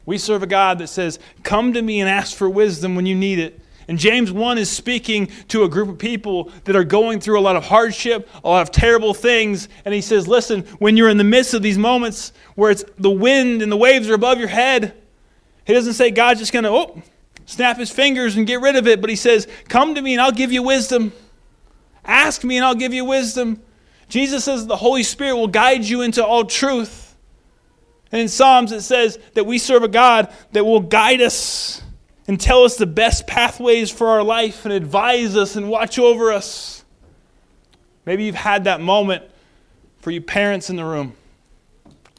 We 0.07 0.17
serve 0.17 0.41
a 0.41 0.47
God 0.47 0.79
that 0.79 0.87
says, 0.87 1.19
Come 1.43 1.73
to 1.73 1.81
me 1.83 1.99
and 1.99 2.09
ask 2.09 2.35
for 2.35 2.49
wisdom 2.49 2.95
when 2.95 3.05
you 3.05 3.15
need 3.15 3.37
it. 3.37 3.61
And 3.89 3.97
James 3.97 4.31
1 4.31 4.59
is 4.59 4.69
speaking 4.69 5.31
to 5.47 5.63
a 5.63 5.67
group 5.67 5.89
of 5.89 5.97
people 5.97 6.51
that 6.65 6.75
are 6.75 6.83
going 6.83 7.19
through 7.19 7.39
a 7.39 7.41
lot 7.41 7.55
of 7.55 7.65
hardship, 7.65 8.29
a 8.43 8.47
lot 8.47 8.61
of 8.61 8.69
terrible 8.69 9.15
things. 9.15 9.67
And 9.83 9.95
he 9.95 10.01
says, 10.01 10.27
Listen, 10.27 10.61
when 10.77 10.95
you're 10.95 11.09
in 11.09 11.17
the 11.17 11.23
midst 11.23 11.55
of 11.55 11.63
these 11.63 11.79
moments 11.79 12.31
where 12.53 12.69
it's 12.69 12.85
the 12.99 13.09
wind 13.09 13.63
and 13.63 13.71
the 13.71 13.75
waves 13.75 14.07
are 14.07 14.13
above 14.13 14.37
your 14.37 14.47
head, 14.47 14.95
he 15.65 15.73
doesn't 15.73 15.93
say 15.93 16.11
God's 16.11 16.39
just 16.39 16.53
going 16.53 16.65
to, 16.65 16.69
oh, 16.69 17.01
snap 17.47 17.77
his 17.77 17.89
fingers 17.89 18.37
and 18.37 18.45
get 18.45 18.61
rid 18.61 18.75
of 18.75 18.85
it, 18.85 19.01
but 19.01 19.09
he 19.09 19.15
says, 19.15 19.47
Come 19.69 19.95
to 19.95 20.01
me 20.03 20.13
and 20.13 20.21
I'll 20.21 20.31
give 20.31 20.51
you 20.51 20.61
wisdom. 20.61 21.11
Ask 22.05 22.43
me 22.43 22.57
and 22.57 22.65
I'll 22.65 22.75
give 22.75 22.93
you 22.93 23.05
wisdom. 23.05 23.59
Jesus 24.07 24.43
says 24.43 24.67
the 24.67 24.77
Holy 24.77 25.01
Spirit 25.01 25.35
will 25.35 25.47
guide 25.47 25.83
you 25.83 26.01
into 26.01 26.23
all 26.23 26.45
truth. 26.45 27.15
And 28.11 28.21
in 28.21 28.27
Psalms, 28.27 28.71
it 28.71 28.81
says 28.81 29.17
that 29.33 29.47
we 29.47 29.57
serve 29.57 29.81
a 29.81 29.87
God 29.87 30.31
that 30.51 30.63
will 30.63 30.79
guide 30.79 31.21
us 31.21 31.81
and 32.29 32.39
tell 32.39 32.63
us 32.63 32.75
the 32.75 32.85
best 32.85 33.25
pathways 33.25 33.89
for 33.89 34.07
our 34.09 34.21
life 34.21 34.63
and 34.63 34.71
advise 34.71 35.35
us 35.35 35.55
and 35.55 35.67
watch 35.67 35.97
over 35.97 36.31
us. 36.31 36.85
Maybe 38.05 38.23
you've 38.23 38.35
had 38.35 38.65
that 38.65 38.81
moment 38.81 39.23
for 39.97 40.11
you 40.11 40.21
parents 40.21 40.69
in 40.69 40.75
the 40.75 40.85
room 40.85 41.13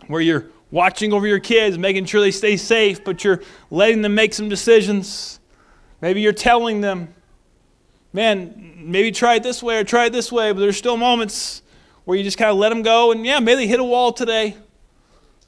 where 0.09 0.21
you're 0.21 0.47
watching 0.73 1.13
over 1.13 1.29
your 1.29 1.39
kids, 1.39 1.79
making 1.79 2.07
sure 2.07 2.21
they 2.21 2.33
stay 2.33 2.57
safe, 2.57 3.05
but 3.05 3.23
you're 3.23 3.41
letting 3.71 4.03
them 4.03 4.17
make 4.17 4.35
some 4.35 4.49
decisions. 4.49 5.39
Maybe 6.01 6.21
you're 6.23 6.33
telling 6.33 6.81
them, 6.81 7.15
man, 8.13 8.79
maybe 8.79 9.13
try 9.13 9.37
it 9.37 9.45
this 9.45 9.63
way 9.63 9.79
or 9.79 9.85
try 9.85 10.07
it 10.07 10.13
this 10.13 10.33
way, 10.33 10.51
but 10.51 10.59
there's 10.59 10.77
still 10.77 10.97
moments 10.97 11.63
where 12.05 12.19
you 12.19 12.25
just 12.25 12.37
kind 12.37 12.51
of 12.51 12.57
let 12.57 12.71
them 12.71 12.83
go, 12.83 13.13
and 13.13 13.25
yeah, 13.25 13.39
maybe 13.39 13.59
they 13.59 13.67
hit 13.69 13.79
a 13.79 13.85
wall 13.85 14.13
today. 14.13 14.57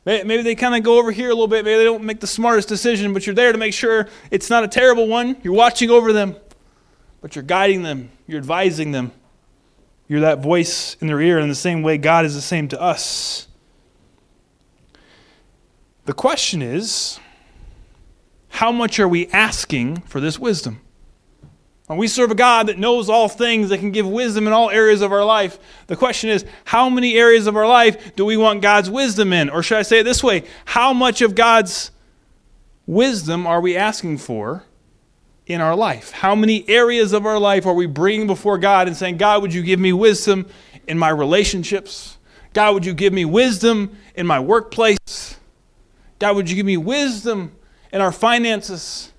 Maybe 0.04 0.42
they 0.42 0.54
kind 0.54 0.74
of 0.74 0.82
go 0.82 0.98
over 0.98 1.12
here 1.12 1.28
a 1.28 1.32
little 1.32 1.46
bit. 1.46 1.64
Maybe 1.64 1.78
they 1.78 1.84
don't 1.84 2.02
make 2.02 2.20
the 2.20 2.26
smartest 2.26 2.68
decision, 2.68 3.12
but 3.12 3.24
you're 3.24 3.34
there 3.34 3.52
to 3.52 3.58
make 3.58 3.72
sure 3.72 4.08
it's 4.30 4.50
not 4.50 4.64
a 4.64 4.68
terrible 4.68 5.06
one. 5.06 5.36
You're 5.42 5.54
watching 5.54 5.90
over 5.90 6.12
them, 6.12 6.34
but 7.20 7.36
you're 7.36 7.44
guiding 7.44 7.82
them, 7.82 8.10
you're 8.26 8.38
advising 8.38 8.90
them. 8.92 9.12
You're 10.08 10.20
that 10.20 10.40
voice 10.40 10.96
in 11.00 11.06
their 11.06 11.20
ear 11.20 11.38
in 11.38 11.48
the 11.48 11.54
same 11.54 11.82
way 11.82 11.96
God 11.96 12.26
is 12.26 12.34
the 12.34 12.42
same 12.42 12.68
to 12.68 12.80
us. 12.80 13.48
The 16.04 16.12
question 16.12 16.60
is 16.60 17.20
how 18.48 18.72
much 18.72 19.00
are 19.00 19.08
we 19.08 19.28
asking 19.28 20.02
for 20.02 20.20
this 20.20 20.38
wisdom? 20.38 20.80
We 21.88 22.08
serve 22.08 22.30
a 22.30 22.34
God 22.34 22.68
that 22.68 22.78
knows 22.78 23.10
all 23.10 23.28
things, 23.28 23.68
that 23.68 23.78
can 23.78 23.90
give 23.90 24.08
wisdom 24.08 24.46
in 24.46 24.52
all 24.52 24.70
areas 24.70 25.02
of 25.02 25.12
our 25.12 25.24
life. 25.24 25.58
The 25.88 25.96
question 25.96 26.30
is, 26.30 26.44
how 26.64 26.88
many 26.88 27.16
areas 27.16 27.46
of 27.46 27.54
our 27.54 27.68
life 27.68 28.16
do 28.16 28.24
we 28.24 28.38
want 28.38 28.62
God's 28.62 28.88
wisdom 28.88 29.32
in? 29.32 29.50
Or 29.50 29.62
should 29.62 29.76
I 29.76 29.82
say 29.82 29.98
it 30.00 30.04
this 30.04 30.24
way? 30.24 30.44
How 30.64 30.94
much 30.94 31.20
of 31.20 31.34
God's 31.34 31.90
wisdom 32.86 33.46
are 33.46 33.60
we 33.60 33.76
asking 33.76 34.18
for 34.18 34.64
in 35.46 35.60
our 35.60 35.76
life? 35.76 36.12
How 36.12 36.34
many 36.34 36.66
areas 36.68 37.12
of 37.12 37.26
our 37.26 37.38
life 37.38 37.66
are 37.66 37.74
we 37.74 37.86
bringing 37.86 38.26
before 38.26 38.56
God 38.56 38.86
and 38.86 38.96
saying, 38.96 39.18
God, 39.18 39.42
would 39.42 39.52
you 39.52 39.62
give 39.62 39.80
me 39.80 39.92
wisdom 39.92 40.46
in 40.86 40.98
my 40.98 41.10
relationships? 41.10 42.16
God, 42.54 42.74
would 42.74 42.86
you 42.86 42.94
give 42.94 43.12
me 43.12 43.26
wisdom 43.26 43.98
in 44.14 44.26
my 44.26 44.40
workplace? 44.40 45.36
God, 46.18 46.36
would 46.36 46.48
you 46.48 46.56
give 46.56 46.66
me 46.66 46.76
wisdom 46.78 47.52
in 47.92 48.00
our 48.00 48.12
finances, 48.12 49.11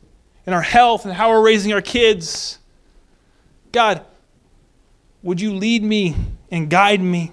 in 0.45 0.53
our 0.53 0.62
health, 0.62 1.06
and 1.06 1.13
how 1.13 1.29
we're 1.29 1.41
raising 1.41 1.73
our 1.73 1.82
kids? 1.82 2.60
God, 3.71 4.06
would 5.21 5.39
you 5.39 5.53
lead 5.53 5.84
me 5.84 6.15
and 6.51 6.69
guide 6.69 7.01
me? 7.01 7.32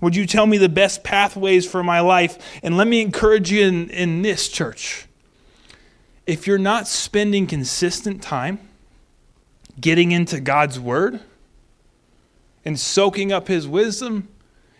Would 0.00 0.16
you 0.16 0.26
tell 0.26 0.46
me 0.46 0.58
the 0.58 0.68
best 0.68 1.02
pathways 1.02 1.68
for 1.68 1.82
my 1.82 2.00
life? 2.00 2.60
And 2.62 2.76
let 2.76 2.86
me 2.86 3.00
encourage 3.00 3.50
you 3.50 3.64
in, 3.64 3.88
in 3.90 4.22
this 4.22 4.48
church. 4.48 5.06
If 6.26 6.46
you're 6.46 6.58
not 6.58 6.86
spending 6.86 7.46
consistent 7.46 8.22
time 8.22 8.58
getting 9.80 10.12
into 10.12 10.40
God's 10.40 10.78
Word 10.78 11.20
and 12.64 12.78
soaking 12.78 13.32
up 13.32 13.48
His 13.48 13.66
wisdom, 13.66 14.28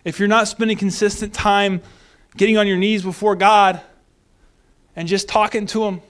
if 0.04 0.18
you're 0.18 0.28
not 0.28 0.48
spending 0.48 0.76
consistent 0.76 1.32
time 1.32 1.82
getting 2.36 2.58
on 2.58 2.66
your 2.66 2.76
knees 2.76 3.02
before 3.02 3.36
God 3.36 3.80
and 4.94 5.08
just 5.08 5.28
talking 5.28 5.66
to 5.66 5.84
Him, 5.84 6.02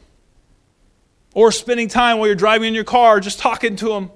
or 1.35 1.51
spending 1.53 1.89
time 1.89 2.19
while 2.19 2.27
you're 2.27 2.37
driving 2.37 2.69
in 2.69 2.75
your 2.75 2.85
car 2.85 3.21
just 3.21 3.39
talking 3.39 3.77
to 3.77 3.93
Him, 3.93 4.11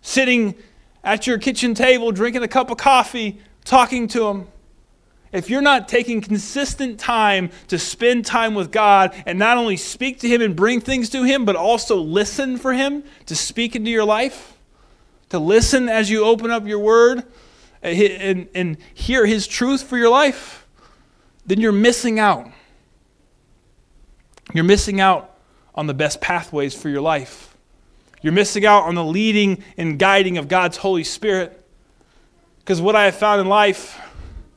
sitting 0.00 0.54
at 1.02 1.26
your 1.26 1.38
kitchen 1.38 1.74
table 1.74 2.12
drinking 2.12 2.42
a 2.42 2.48
cup 2.48 2.70
of 2.70 2.78
coffee, 2.78 3.40
talking 3.64 4.08
to 4.08 4.26
Him. 4.28 4.48
If 5.30 5.50
you're 5.50 5.62
not 5.62 5.88
taking 5.88 6.20
consistent 6.20 6.98
time 6.98 7.50
to 7.68 7.78
spend 7.78 8.24
time 8.24 8.54
with 8.54 8.72
God 8.72 9.14
and 9.26 9.38
not 9.38 9.58
only 9.58 9.76
speak 9.76 10.20
to 10.20 10.28
Him 10.28 10.40
and 10.40 10.56
bring 10.56 10.80
things 10.80 11.10
to 11.10 11.22
Him, 11.22 11.44
but 11.44 11.56
also 11.56 11.96
listen 11.96 12.56
for 12.56 12.72
Him 12.72 13.04
to 13.26 13.36
speak 13.36 13.76
into 13.76 13.90
your 13.90 14.04
life, 14.04 14.56
to 15.28 15.38
listen 15.38 15.88
as 15.88 16.08
you 16.08 16.24
open 16.24 16.50
up 16.50 16.66
your 16.66 16.78
Word 16.78 17.24
eh, 17.82 18.16
and, 18.20 18.48
and 18.54 18.78
hear 18.94 19.26
His 19.26 19.46
truth 19.46 19.82
for 19.82 19.98
your 19.98 20.08
life, 20.08 20.66
then 21.44 21.60
you're 21.60 21.72
missing 21.72 22.18
out. 22.18 22.50
You're 24.54 24.64
missing 24.64 24.98
out 24.98 25.37
on 25.74 25.86
the 25.86 25.94
best 25.94 26.20
pathways 26.20 26.74
for 26.74 26.88
your 26.88 27.00
life. 27.00 27.56
You're 28.22 28.32
missing 28.32 28.66
out 28.66 28.84
on 28.84 28.94
the 28.94 29.04
leading 29.04 29.62
and 29.76 29.98
guiding 29.98 30.38
of 30.38 30.48
God's 30.48 30.78
Holy 30.78 31.04
Spirit. 31.04 31.64
Because 32.58 32.80
what 32.80 32.96
I 32.96 33.04
have 33.04 33.16
found 33.16 33.40
in 33.40 33.48
life 33.48 34.00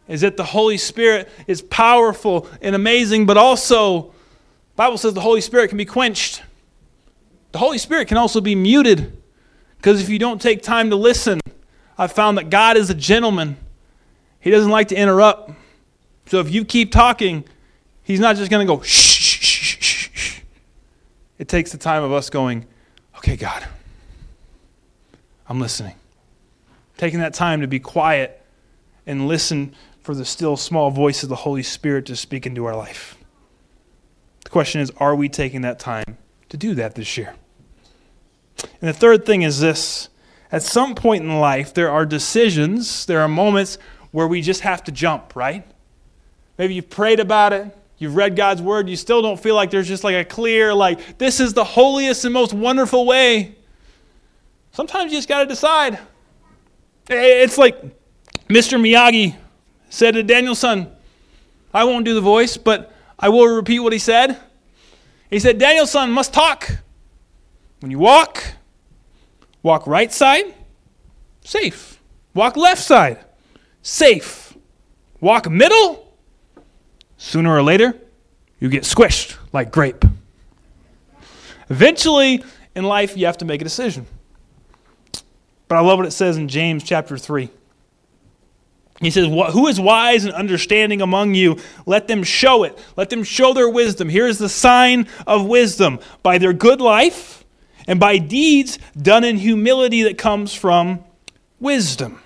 is 0.07 0.21
that 0.21 0.35
the 0.35 0.43
Holy 0.43 0.77
Spirit 0.77 1.29
is 1.47 1.61
powerful 1.61 2.47
and 2.61 2.75
amazing, 2.75 3.25
but 3.25 3.37
also, 3.37 4.13
Bible 4.75 4.97
says 4.97 5.13
the 5.13 5.21
Holy 5.21 5.41
Spirit 5.41 5.69
can 5.69 5.77
be 5.77 5.85
quenched. 5.85 6.41
The 7.51 7.59
Holy 7.59 7.77
Spirit 7.77 8.07
can 8.07 8.17
also 8.17 8.41
be 8.41 8.55
muted. 8.55 9.21
Because 9.77 10.01
if 10.01 10.09
you 10.09 10.19
don't 10.19 10.41
take 10.41 10.63
time 10.63 10.89
to 10.89 10.95
listen, 10.95 11.39
I've 11.97 12.11
found 12.11 12.37
that 12.37 12.49
God 12.49 12.77
is 12.77 12.89
a 12.89 12.93
gentleman. 12.93 13.57
He 14.39 14.49
doesn't 14.49 14.71
like 14.71 14.87
to 14.89 14.95
interrupt. 14.95 15.51
So 16.27 16.39
if 16.39 16.51
you 16.51 16.65
keep 16.65 16.91
talking, 16.91 17.43
He's 18.03 18.19
not 18.19 18.35
just 18.35 18.49
going 18.49 18.65
to 18.65 18.75
go 18.75 18.81
shh. 18.81 19.10
It 21.41 21.47
takes 21.47 21.71
the 21.71 21.79
time 21.79 22.03
of 22.03 22.13
us 22.13 22.29
going, 22.29 22.67
okay, 23.17 23.35
God, 23.35 23.65
I'm 25.49 25.59
listening. 25.59 25.95
Taking 26.97 27.17
that 27.17 27.33
time 27.33 27.61
to 27.61 27.67
be 27.67 27.79
quiet 27.79 28.39
and 29.07 29.27
listen 29.27 29.73
for 30.03 30.13
the 30.13 30.23
still 30.23 30.55
small 30.55 30.91
voice 30.91 31.23
of 31.23 31.29
the 31.29 31.37
Holy 31.37 31.63
Spirit 31.63 32.05
to 32.05 32.15
speak 32.15 32.45
into 32.45 32.65
our 32.65 32.75
life. 32.75 33.17
The 34.43 34.51
question 34.51 34.81
is, 34.81 34.91
are 34.97 35.15
we 35.15 35.29
taking 35.29 35.61
that 35.61 35.79
time 35.79 36.19
to 36.49 36.57
do 36.57 36.75
that 36.75 36.93
this 36.93 37.17
year? 37.17 37.33
And 38.79 38.87
the 38.87 38.93
third 38.93 39.25
thing 39.25 39.41
is 39.41 39.59
this 39.59 40.09
at 40.51 40.61
some 40.61 40.93
point 40.93 41.23
in 41.23 41.39
life, 41.39 41.73
there 41.73 41.89
are 41.89 42.05
decisions, 42.05 43.07
there 43.07 43.19
are 43.19 43.27
moments 43.27 43.79
where 44.11 44.27
we 44.27 44.43
just 44.43 44.61
have 44.61 44.83
to 44.83 44.91
jump, 44.91 45.35
right? 45.35 45.65
Maybe 46.59 46.75
you've 46.75 46.91
prayed 46.91 47.19
about 47.19 47.51
it, 47.51 47.75
you've 48.01 48.15
read 48.15 48.35
God's 48.35 48.61
word, 48.61 48.89
you 48.89 48.95
still 48.95 49.21
don't 49.21 49.39
feel 49.39 49.55
like 49.55 49.69
there's 49.69 49.87
just 49.87 50.03
like 50.03 50.15
a 50.15 50.25
clear, 50.25 50.73
like, 50.73 51.17
this 51.17 51.39
is 51.39 51.53
the 51.53 51.63
holiest 51.63 52.25
and 52.25 52.33
most 52.33 52.53
wonderful 52.53 53.05
way. 53.05 53.55
Sometimes 54.71 55.11
you 55.11 55.17
just 55.17 55.27
got 55.27 55.39
to 55.39 55.45
decide. 55.45 55.99
It's 57.09 57.57
like 57.57 57.81
Mr. 58.47 58.79
Miyagi 58.79 59.35
said 59.89 60.13
to 60.13 60.23
Daniel-san, 60.23 60.89
I 61.73 61.83
won't 61.83 62.05
do 62.05 62.13
the 62.13 62.21
voice, 62.21 62.57
but 62.57 62.93
I 63.19 63.29
will 63.29 63.47
repeat 63.47 63.79
what 63.79 63.93
he 63.93 63.99
said. 63.99 64.37
He 65.29 65.39
said, 65.39 65.57
Daniel-san 65.57 66.11
must 66.11 66.33
talk. 66.33 66.69
When 67.79 67.91
you 67.91 67.99
walk, 67.99 68.43
walk 69.63 69.87
right 69.87 70.11
side, 70.11 70.53
safe. 71.41 71.99
Walk 72.33 72.55
left 72.55 72.81
side, 72.81 73.19
safe. 73.81 74.55
Walk 75.19 75.49
middle, 75.49 76.10
sooner 77.21 77.55
or 77.55 77.61
later, 77.61 77.95
you 78.59 78.67
get 78.67 78.81
squished 78.81 79.37
like 79.53 79.71
grape. 79.71 80.03
Eventually, 81.69 82.43
in 82.75 82.83
life, 82.83 83.15
you 83.15 83.27
have 83.27 83.37
to 83.37 83.45
make 83.45 83.61
a 83.61 83.63
decision. 83.63 84.07
But 85.67 85.77
I 85.77 85.81
love 85.81 85.99
what 85.99 86.07
it 86.07 86.11
says 86.11 86.35
in 86.35 86.47
James 86.47 86.83
chapter 86.83 87.17
3. 87.17 87.49
He 88.99 89.11
says, 89.11 89.27
Who 89.27 89.67
is 89.67 89.79
wise 89.79 90.25
and 90.25 90.33
understanding 90.33 91.01
among 91.01 91.35
you? 91.35 91.59
Let 91.85 92.07
them 92.07 92.23
show 92.23 92.63
it. 92.63 92.77
Let 92.97 93.11
them 93.11 93.23
show 93.23 93.53
their 93.53 93.69
wisdom. 93.69 94.09
Here 94.09 94.27
is 94.27 94.39
the 94.39 94.49
sign 94.49 95.07
of 95.27 95.45
wisdom 95.45 95.99
by 96.23 96.39
their 96.39 96.53
good 96.53 96.81
life 96.81 97.45
and 97.87 97.99
by 97.99 98.17
deeds 98.17 98.79
done 98.99 99.23
in 99.23 99.37
humility 99.37 100.03
that 100.03 100.17
comes 100.17 100.53
from 100.55 101.03
wisdom. 101.59 102.19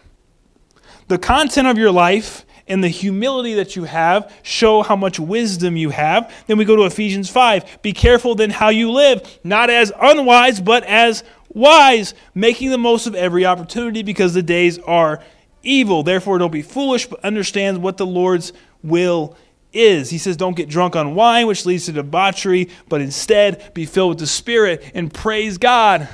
The 1.10 1.18
content 1.18 1.68
of 1.68 1.78
your 1.78 1.92
life 1.92 2.45
and 2.68 2.84
the 2.84 2.90
humility 2.90 3.54
that 3.56 3.76
you 3.76 3.84
have 3.84 4.34
show 4.44 4.82
how 4.82 4.96
much 4.96 5.20
wisdom 5.20 5.78
you 5.78 5.90
have. 5.92 6.34
Then 6.48 6.58
we 6.58 6.66
go 6.66 6.76
to 6.76 6.84
Ephesians 6.84 7.30
5. 7.30 7.82
Be 7.82 7.94
careful 7.94 8.36
then 8.36 8.50
how 8.50 8.70
you 8.70 8.92
live, 8.92 9.40
not 9.44 9.70
as 9.70 9.92
unwise, 10.02 10.62
but 10.62 10.84
as 10.84 11.24
wise, 11.50 12.14
making 12.34 12.72
the 12.72 12.78
most 12.78 13.08
of 13.08 13.16
every 13.16 13.46
opportunity 13.46 14.04
because 14.04 14.34
the 14.34 14.44
days 14.44 14.80
are 14.80 15.24
evil. 15.64 16.04
Therefore, 16.04 16.38
don't 16.38 16.52
be 16.52 16.62
foolish, 16.62 17.08
but 17.08 17.24
understand 17.24 17.82
what 17.82 17.98
the 17.98 18.06
Lord's 18.06 18.54
will 18.84 19.36
is. 19.72 20.10
He 20.10 20.18
says, 20.18 20.38
Don't 20.38 20.56
get 20.56 20.70
drunk 20.70 20.96
on 20.96 21.16
wine, 21.16 21.48
which 21.48 21.66
leads 21.66 21.86
to 21.86 21.92
debauchery, 21.92 22.70
but 22.90 23.02
instead 23.02 23.74
be 23.74 23.86
filled 23.86 24.10
with 24.10 24.20
the 24.20 24.28
Spirit 24.28 24.92
and 24.94 25.14
praise 25.14 25.58
God. 25.58 26.08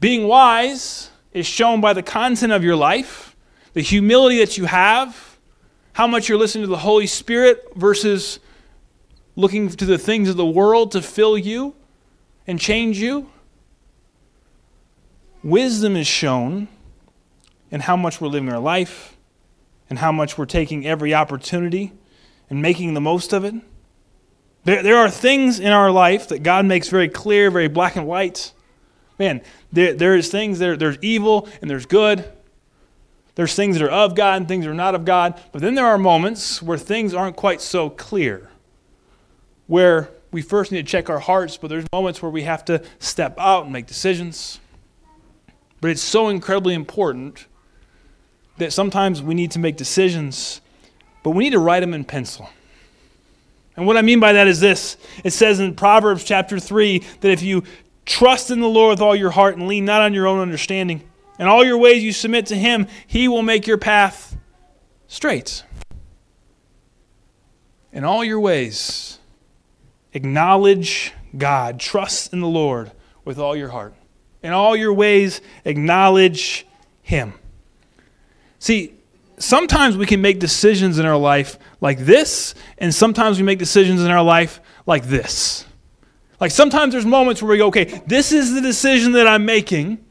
Being 0.00 0.26
wise 0.26 1.10
is 1.32 1.46
shown 1.46 1.80
by 1.80 1.92
the 1.92 2.02
content 2.02 2.52
of 2.52 2.62
your 2.62 2.76
life, 2.76 3.33
the 3.74 3.82
humility 3.82 4.38
that 4.38 4.56
you 4.56 4.64
have, 4.64 5.38
how 5.92 6.06
much 6.06 6.28
you're 6.28 6.38
listening 6.38 6.64
to 6.64 6.70
the 6.70 6.78
Holy 6.78 7.06
Spirit 7.06 7.64
versus 7.76 8.40
looking 9.36 9.68
to 9.68 9.84
the 9.84 9.98
things 9.98 10.28
of 10.28 10.36
the 10.36 10.46
world 10.46 10.92
to 10.92 11.02
fill 11.02 11.36
you 11.36 11.74
and 12.46 12.58
change 12.58 12.98
you. 12.98 13.30
Wisdom 15.42 15.96
is 15.96 16.06
shown 16.06 16.68
in 17.70 17.80
how 17.80 17.96
much 17.96 18.20
we're 18.20 18.28
living 18.28 18.48
our 18.50 18.60
life 18.60 19.16
and 19.90 19.98
how 19.98 20.12
much 20.12 20.38
we're 20.38 20.46
taking 20.46 20.86
every 20.86 21.12
opportunity 21.12 21.92
and 22.48 22.62
making 22.62 22.94
the 22.94 23.00
most 23.00 23.32
of 23.32 23.44
it. 23.44 23.54
There, 24.64 24.82
there 24.82 24.96
are 24.96 25.10
things 25.10 25.60
in 25.60 25.72
our 25.72 25.90
life 25.90 26.28
that 26.28 26.42
God 26.42 26.64
makes 26.64 26.88
very 26.88 27.08
clear, 27.08 27.50
very 27.50 27.68
black 27.68 27.96
and 27.96 28.06
white. 28.06 28.52
Man, 29.18 29.42
there, 29.72 29.92
there's 29.92 30.30
things, 30.30 30.58
there, 30.58 30.76
there's 30.76 30.98
evil 31.02 31.48
and 31.60 31.68
there's 31.68 31.86
good. 31.86 32.24
There's 33.34 33.54
things 33.54 33.78
that 33.78 33.84
are 33.84 33.90
of 33.90 34.14
God 34.14 34.36
and 34.36 34.48
things 34.48 34.64
that 34.64 34.70
are 34.70 34.74
not 34.74 34.94
of 34.94 35.04
God. 35.04 35.40
But 35.52 35.60
then 35.60 35.74
there 35.74 35.86
are 35.86 35.98
moments 35.98 36.62
where 36.62 36.78
things 36.78 37.14
aren't 37.14 37.36
quite 37.36 37.60
so 37.60 37.90
clear, 37.90 38.50
where 39.66 40.10
we 40.30 40.42
first 40.42 40.72
need 40.72 40.86
to 40.86 40.90
check 40.90 41.10
our 41.10 41.18
hearts, 41.18 41.56
but 41.56 41.68
there's 41.68 41.86
moments 41.92 42.22
where 42.22 42.30
we 42.30 42.42
have 42.42 42.64
to 42.66 42.82
step 42.98 43.38
out 43.38 43.64
and 43.64 43.72
make 43.72 43.86
decisions. 43.86 44.60
But 45.80 45.90
it's 45.90 46.02
so 46.02 46.28
incredibly 46.28 46.74
important 46.74 47.46
that 48.58 48.72
sometimes 48.72 49.22
we 49.22 49.34
need 49.34 49.50
to 49.52 49.58
make 49.58 49.76
decisions, 49.76 50.60
but 51.22 51.30
we 51.30 51.44
need 51.44 51.50
to 51.50 51.58
write 51.58 51.80
them 51.80 51.94
in 51.94 52.04
pencil. 52.04 52.48
And 53.76 53.86
what 53.86 53.96
I 53.96 54.02
mean 54.02 54.20
by 54.20 54.32
that 54.32 54.46
is 54.46 54.60
this 54.60 54.96
it 55.24 55.32
says 55.32 55.58
in 55.58 55.74
Proverbs 55.74 56.22
chapter 56.24 56.60
3 56.60 57.02
that 57.20 57.30
if 57.30 57.42
you 57.42 57.64
trust 58.06 58.50
in 58.50 58.60
the 58.60 58.68
Lord 58.68 58.92
with 58.92 59.00
all 59.00 59.16
your 59.16 59.30
heart 59.30 59.56
and 59.56 59.66
lean 59.66 59.84
not 59.84 60.00
on 60.00 60.14
your 60.14 60.26
own 60.26 60.38
understanding, 60.40 61.02
and 61.38 61.48
all 61.48 61.64
your 61.64 61.78
ways 61.78 62.02
you 62.02 62.12
submit 62.12 62.46
to 62.46 62.56
Him, 62.56 62.86
He 63.06 63.28
will 63.28 63.42
make 63.42 63.66
your 63.66 63.78
path 63.78 64.36
straight. 65.06 65.64
In 67.92 68.04
all 68.04 68.24
your 68.24 68.40
ways, 68.40 69.18
acknowledge 70.12 71.12
God. 71.36 71.78
Trust 71.78 72.32
in 72.32 72.40
the 72.40 72.48
Lord 72.48 72.92
with 73.24 73.38
all 73.38 73.56
your 73.56 73.68
heart. 73.68 73.94
In 74.42 74.52
all 74.52 74.76
your 74.76 74.92
ways, 74.92 75.40
acknowledge 75.64 76.66
Him. 77.02 77.34
See, 78.58 78.94
sometimes 79.38 79.96
we 79.96 80.06
can 80.06 80.20
make 80.20 80.38
decisions 80.38 80.98
in 80.98 81.06
our 81.06 81.16
life 81.16 81.58
like 81.80 81.98
this, 81.98 82.54
and 82.78 82.94
sometimes 82.94 83.38
we 83.38 83.44
make 83.44 83.58
decisions 83.58 84.02
in 84.02 84.10
our 84.10 84.22
life 84.22 84.60
like 84.86 85.04
this. 85.04 85.64
Like 86.40 86.50
sometimes 86.50 86.92
there's 86.92 87.06
moments 87.06 87.42
where 87.42 87.50
we 87.50 87.58
go, 87.58 87.68
okay, 87.68 88.02
this 88.06 88.32
is 88.32 88.54
the 88.54 88.60
decision 88.60 89.12
that 89.12 89.26
I'm 89.26 89.44
making. 89.44 90.04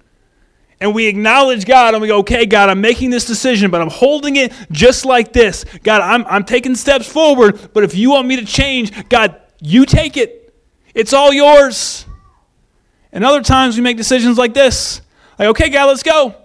And 0.83 0.93
we 0.93 1.07
acknowledge 1.07 1.65
God 1.65 1.93
and 1.93 2.01
we 2.01 2.09
go, 2.09 2.17
okay, 2.17 2.45
God, 2.45 2.67
I'm 2.67 2.81
making 2.81 3.09
this 3.09 3.23
decision, 3.23 3.71
but 3.71 3.81
I'm 3.81 3.89
holding 3.89 4.35
it 4.35 4.51
just 4.69 5.05
like 5.05 5.31
this. 5.31 5.63
God, 5.81 6.01
I'm, 6.01 6.25
I'm 6.25 6.43
taking 6.43 6.75
steps 6.75 7.07
forward, 7.07 7.69
but 7.71 7.85
if 7.85 7.95
you 7.95 8.09
want 8.09 8.27
me 8.27 8.35
to 8.35 8.45
change, 8.45 9.07
God, 9.07 9.39
you 9.61 9.85
take 9.85 10.17
it. 10.17 10.53
It's 10.93 11.13
all 11.13 11.31
yours. 11.31 12.05
And 13.13 13.23
other 13.23 13.41
times 13.41 13.77
we 13.77 13.81
make 13.81 13.95
decisions 13.95 14.37
like 14.37 14.53
this. 14.53 14.99
Like, 15.39 15.47
okay, 15.47 15.69
God, 15.69 15.85
let's 15.85 16.03
go. 16.03 16.35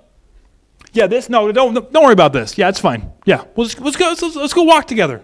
Yeah, 0.92 1.08
this, 1.08 1.28
no, 1.28 1.50
don't, 1.50 1.74
don't 1.74 2.04
worry 2.04 2.12
about 2.12 2.32
this. 2.32 2.56
Yeah, 2.56 2.68
it's 2.68 2.78
fine. 2.78 3.10
Yeah, 3.24 3.42
let's, 3.56 3.76
let's 3.80 3.96
go, 3.96 4.06
let's, 4.06 4.22
let's 4.36 4.54
go 4.54 4.62
walk 4.62 4.86
together. 4.86 5.20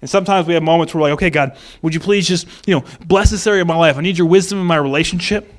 And 0.00 0.08
sometimes 0.08 0.46
we 0.46 0.54
have 0.54 0.62
moments 0.62 0.94
where 0.94 1.02
we're 1.02 1.08
like, 1.08 1.14
okay, 1.14 1.30
God, 1.30 1.56
would 1.82 1.92
you 1.92 1.98
please 1.98 2.28
just, 2.28 2.46
you 2.68 2.76
know, 2.76 2.84
bless 3.04 3.30
this 3.30 3.44
area 3.48 3.62
of 3.62 3.66
my 3.66 3.74
life? 3.74 3.96
I 3.96 4.00
need 4.00 4.16
your 4.16 4.28
wisdom 4.28 4.60
in 4.60 4.64
my 4.64 4.76
relationship. 4.76 5.52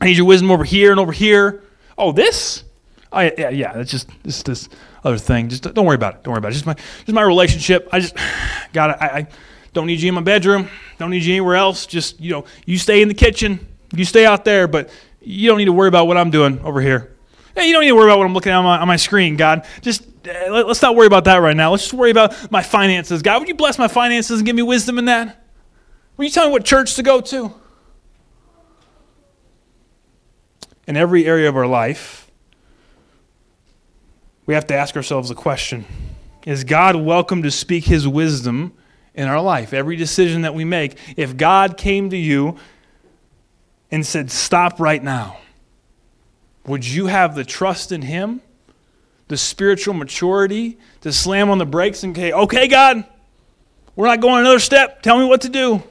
I 0.00 0.06
need 0.06 0.16
your 0.16 0.26
wisdom 0.26 0.50
over 0.50 0.64
here 0.64 0.90
and 0.90 1.00
over 1.00 1.12
here. 1.12 1.62
Oh, 1.98 2.12
this? 2.12 2.64
Oh, 3.12 3.20
yeah, 3.20 3.50
yeah, 3.50 3.72
that's 3.72 3.90
just 3.90 4.08
this 4.22 4.42
this 4.42 4.68
other 5.04 5.18
thing. 5.18 5.48
Just 5.48 5.62
don't 5.62 5.84
worry 5.84 5.96
about 5.96 6.14
it. 6.14 6.22
Don't 6.22 6.32
worry 6.32 6.38
about 6.38 6.52
it. 6.52 6.54
Just 6.54 6.66
my 6.66 6.74
just 6.74 7.08
my 7.08 7.22
relationship. 7.22 7.88
I 7.92 8.00
just 8.00 8.16
God, 8.72 8.96
I, 9.00 9.06
I 9.06 9.26
don't 9.72 9.86
need 9.86 10.00
you 10.00 10.08
in 10.08 10.14
my 10.14 10.20
bedroom. 10.20 10.68
Don't 10.98 11.10
need 11.10 11.24
you 11.24 11.34
anywhere 11.34 11.56
else. 11.56 11.86
Just 11.86 12.20
you 12.20 12.30
know, 12.30 12.44
you 12.66 12.78
stay 12.78 13.02
in 13.02 13.08
the 13.08 13.14
kitchen. 13.14 13.66
You 13.94 14.04
stay 14.04 14.24
out 14.24 14.44
there, 14.44 14.68
but 14.68 14.90
you 15.20 15.48
don't 15.48 15.58
need 15.58 15.64
to 15.66 15.72
worry 15.72 15.88
about 15.88 16.06
what 16.06 16.16
I'm 16.16 16.30
doing 16.30 16.60
over 16.60 16.80
here. 16.80 17.16
Hey, 17.54 17.66
you 17.66 17.72
don't 17.72 17.82
need 17.82 17.88
to 17.88 17.96
worry 17.96 18.08
about 18.08 18.18
what 18.18 18.26
I'm 18.26 18.34
looking 18.34 18.52
at 18.52 18.56
on 18.56 18.64
my, 18.64 18.78
on 18.78 18.86
my 18.86 18.96
screen, 18.96 19.36
God. 19.36 19.66
Just 19.80 20.02
uh, 20.04 20.50
let, 20.50 20.66
us 20.66 20.80
not 20.80 20.94
worry 20.94 21.08
about 21.08 21.24
that 21.24 21.38
right 21.38 21.56
now. 21.56 21.72
Let's 21.72 21.82
just 21.82 21.94
worry 21.94 22.12
about 22.12 22.50
my 22.52 22.62
finances. 22.62 23.22
God, 23.22 23.40
would 23.40 23.48
you 23.48 23.54
bless 23.54 23.76
my 23.76 23.88
finances 23.88 24.38
and 24.38 24.46
give 24.46 24.54
me 24.54 24.62
wisdom 24.62 24.98
in 24.98 25.06
that? 25.06 25.44
Will 26.16 26.26
you 26.26 26.30
tell 26.30 26.46
me 26.46 26.52
what 26.52 26.64
church 26.64 26.94
to 26.94 27.02
go 27.02 27.20
to? 27.20 27.52
In 30.90 30.96
every 30.96 31.24
area 31.24 31.48
of 31.48 31.56
our 31.56 31.68
life, 31.68 32.28
we 34.44 34.54
have 34.54 34.66
to 34.66 34.74
ask 34.74 34.96
ourselves 34.96 35.30
a 35.30 35.36
question 35.36 35.84
Is 36.44 36.64
God 36.64 36.96
welcome 36.96 37.44
to 37.44 37.50
speak 37.52 37.84
his 37.84 38.08
wisdom 38.08 38.72
in 39.14 39.28
our 39.28 39.40
life? 39.40 39.72
Every 39.72 39.94
decision 39.94 40.42
that 40.42 40.52
we 40.52 40.64
make, 40.64 40.98
if 41.16 41.36
God 41.36 41.76
came 41.76 42.10
to 42.10 42.16
you 42.16 42.56
and 43.92 44.04
said, 44.04 44.32
Stop 44.32 44.80
right 44.80 45.00
now, 45.00 45.36
would 46.66 46.84
you 46.84 47.06
have 47.06 47.36
the 47.36 47.44
trust 47.44 47.92
in 47.92 48.02
him? 48.02 48.40
the 49.28 49.36
spiritual 49.36 49.94
maturity 49.94 50.76
to 51.02 51.12
slam 51.12 51.50
on 51.50 51.58
the 51.58 51.64
brakes 51.64 52.02
and 52.02 52.16
say, 52.16 52.32
okay, 52.32 52.66
God, 52.66 53.04
we're 53.94 54.08
not 54.08 54.18
going 54.18 54.40
another 54.40 54.58
step. 54.58 55.02
Tell 55.02 55.20
me 55.20 55.24
what 55.24 55.42
to 55.42 55.48
do. 55.48 55.84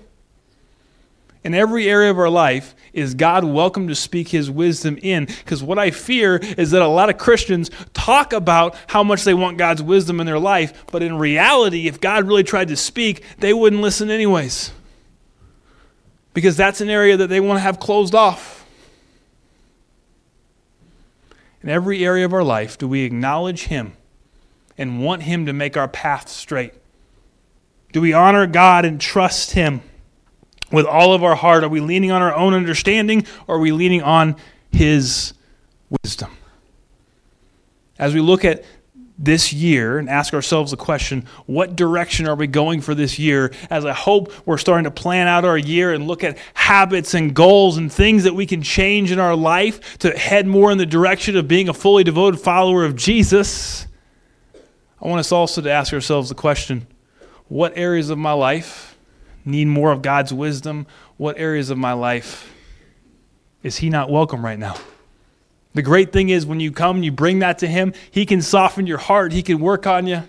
In 1.43 1.53
every 1.53 1.89
area 1.89 2.11
of 2.11 2.19
our 2.19 2.29
life, 2.29 2.75
is 2.91 3.13
God 3.13 3.45
welcome 3.45 3.87
to 3.87 3.95
speak 3.95 4.27
his 4.27 4.51
wisdom 4.51 4.97
in? 5.01 5.25
Because 5.25 5.63
what 5.63 5.79
I 5.79 5.89
fear 5.91 6.35
is 6.35 6.71
that 6.71 6.81
a 6.81 6.87
lot 6.87 7.09
of 7.09 7.17
Christians 7.17 7.71
talk 7.93 8.33
about 8.33 8.75
how 8.87 9.03
much 9.03 9.23
they 9.23 9.33
want 9.33 9.57
God's 9.57 9.81
wisdom 9.81 10.19
in 10.19 10.25
their 10.25 10.39
life, 10.39 10.85
but 10.87 11.01
in 11.01 11.17
reality, 11.17 11.87
if 11.87 12.01
God 12.01 12.27
really 12.27 12.43
tried 12.43 12.67
to 12.67 12.75
speak, 12.75 13.23
they 13.37 13.53
wouldn't 13.53 13.81
listen 13.81 14.09
anyways. 14.09 14.73
Because 16.33 16.57
that's 16.57 16.81
an 16.81 16.89
area 16.89 17.15
that 17.15 17.27
they 17.27 17.39
want 17.39 17.57
to 17.57 17.61
have 17.61 17.79
closed 17.79 18.13
off. 18.13 18.65
In 21.63 21.69
every 21.69 22.05
area 22.05 22.25
of 22.25 22.33
our 22.33 22.43
life, 22.43 22.77
do 22.77 22.87
we 22.87 23.03
acknowledge 23.03 23.65
Him 23.65 23.93
and 24.77 25.03
want 25.03 25.23
Him 25.23 25.45
to 25.45 25.53
make 25.53 25.77
our 25.77 25.87
path 25.87 26.27
straight? 26.27 26.73
Do 27.93 28.01
we 28.01 28.11
honor 28.11 28.45
God 28.45 28.83
and 28.83 28.99
trust 28.99 29.51
Him 29.51 29.81
with 30.71 30.85
all 30.85 31.13
of 31.13 31.23
our 31.23 31.35
heart? 31.35 31.63
Are 31.63 31.69
we 31.69 31.79
leaning 31.79 32.11
on 32.11 32.21
our 32.21 32.33
own 32.33 32.53
understanding 32.53 33.25
or 33.47 33.55
are 33.55 33.59
we 33.59 33.71
leaning 33.71 34.01
on 34.01 34.35
His 34.71 35.33
wisdom? 36.03 36.31
As 37.97 38.13
we 38.13 38.21
look 38.21 38.45
at 38.45 38.63
this 39.21 39.51
year 39.51 39.99
and 39.99 40.09
ask 40.09 40.33
ourselves 40.33 40.71
the 40.71 40.77
question 40.77 41.25
what 41.45 41.75
direction 41.75 42.25
are 42.25 42.35
we 42.35 42.47
going 42.47 42.79
for 42.79 42.95
this 42.95 43.19
year? 43.19 43.51
As 43.69 43.83
I 43.85 43.91
hope 43.91 44.31
we're 44.47 44.57
starting 44.57 44.85
to 44.85 44.91
plan 44.91 45.27
out 45.27 45.43
our 45.43 45.57
year 45.57 45.93
and 45.93 46.07
look 46.07 46.23
at 46.23 46.37
habits 46.53 47.13
and 47.13 47.35
goals 47.35 47.77
and 47.77 47.91
things 47.91 48.23
that 48.23 48.33
we 48.33 48.45
can 48.45 48.61
change 48.61 49.11
in 49.11 49.19
our 49.19 49.35
life 49.35 49.97
to 49.99 50.17
head 50.17 50.47
more 50.47 50.71
in 50.71 50.77
the 50.77 50.85
direction 50.85 51.35
of 51.35 51.49
being 51.49 51.67
a 51.67 51.73
fully 51.73 52.05
devoted 52.05 52.39
follower 52.39 52.85
of 52.85 52.95
Jesus. 52.95 53.85
I 55.01 55.07
want 55.07 55.19
us 55.19 55.33
also 55.33 55.61
to 55.61 55.71
ask 55.71 55.93
ourselves 55.93 56.29
the 56.29 56.35
question 56.35 56.87
what 57.49 57.77
areas 57.77 58.09
of 58.09 58.17
my 58.17 58.31
life 58.31 58.97
need 59.49 59.65
more 59.65 59.91
of 59.91 60.01
God's 60.01 60.33
wisdom? 60.33 60.87
What 61.17 61.37
areas 61.37 61.69
of 61.69 61.77
my 61.77 61.93
life 61.93 62.53
is 63.63 63.77
He 63.77 63.89
not 63.89 64.09
welcome 64.09 64.43
right 64.43 64.59
now? 64.59 64.75
The 65.73 65.81
great 65.81 66.11
thing 66.11 66.29
is 66.29 66.45
when 66.45 66.59
you 66.59 66.71
come, 66.71 67.03
you 67.03 67.11
bring 67.11 67.39
that 67.39 67.59
to 67.59 67.67
Him, 67.67 67.93
He 68.09 68.25
can 68.25 68.41
soften 68.41 68.87
your 68.87 68.97
heart, 68.97 69.31
He 69.31 69.43
can 69.43 69.59
work 69.59 69.85
on 69.85 70.07
you. 70.07 70.23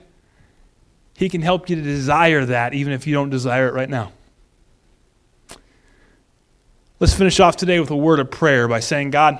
He 1.16 1.28
can 1.28 1.42
help 1.42 1.68
you 1.68 1.76
to 1.76 1.82
desire 1.82 2.46
that, 2.46 2.72
even 2.72 2.94
if 2.94 3.06
you 3.06 3.12
don't 3.12 3.28
desire 3.28 3.68
it 3.68 3.74
right 3.74 3.90
now. 3.90 4.12
Let's 6.98 7.14
finish 7.14 7.40
off 7.40 7.56
today 7.56 7.78
with 7.78 7.90
a 7.90 7.96
word 7.96 8.20
of 8.20 8.30
prayer 8.30 8.68
by 8.68 8.80
saying, 8.80 9.10
God, 9.10 9.38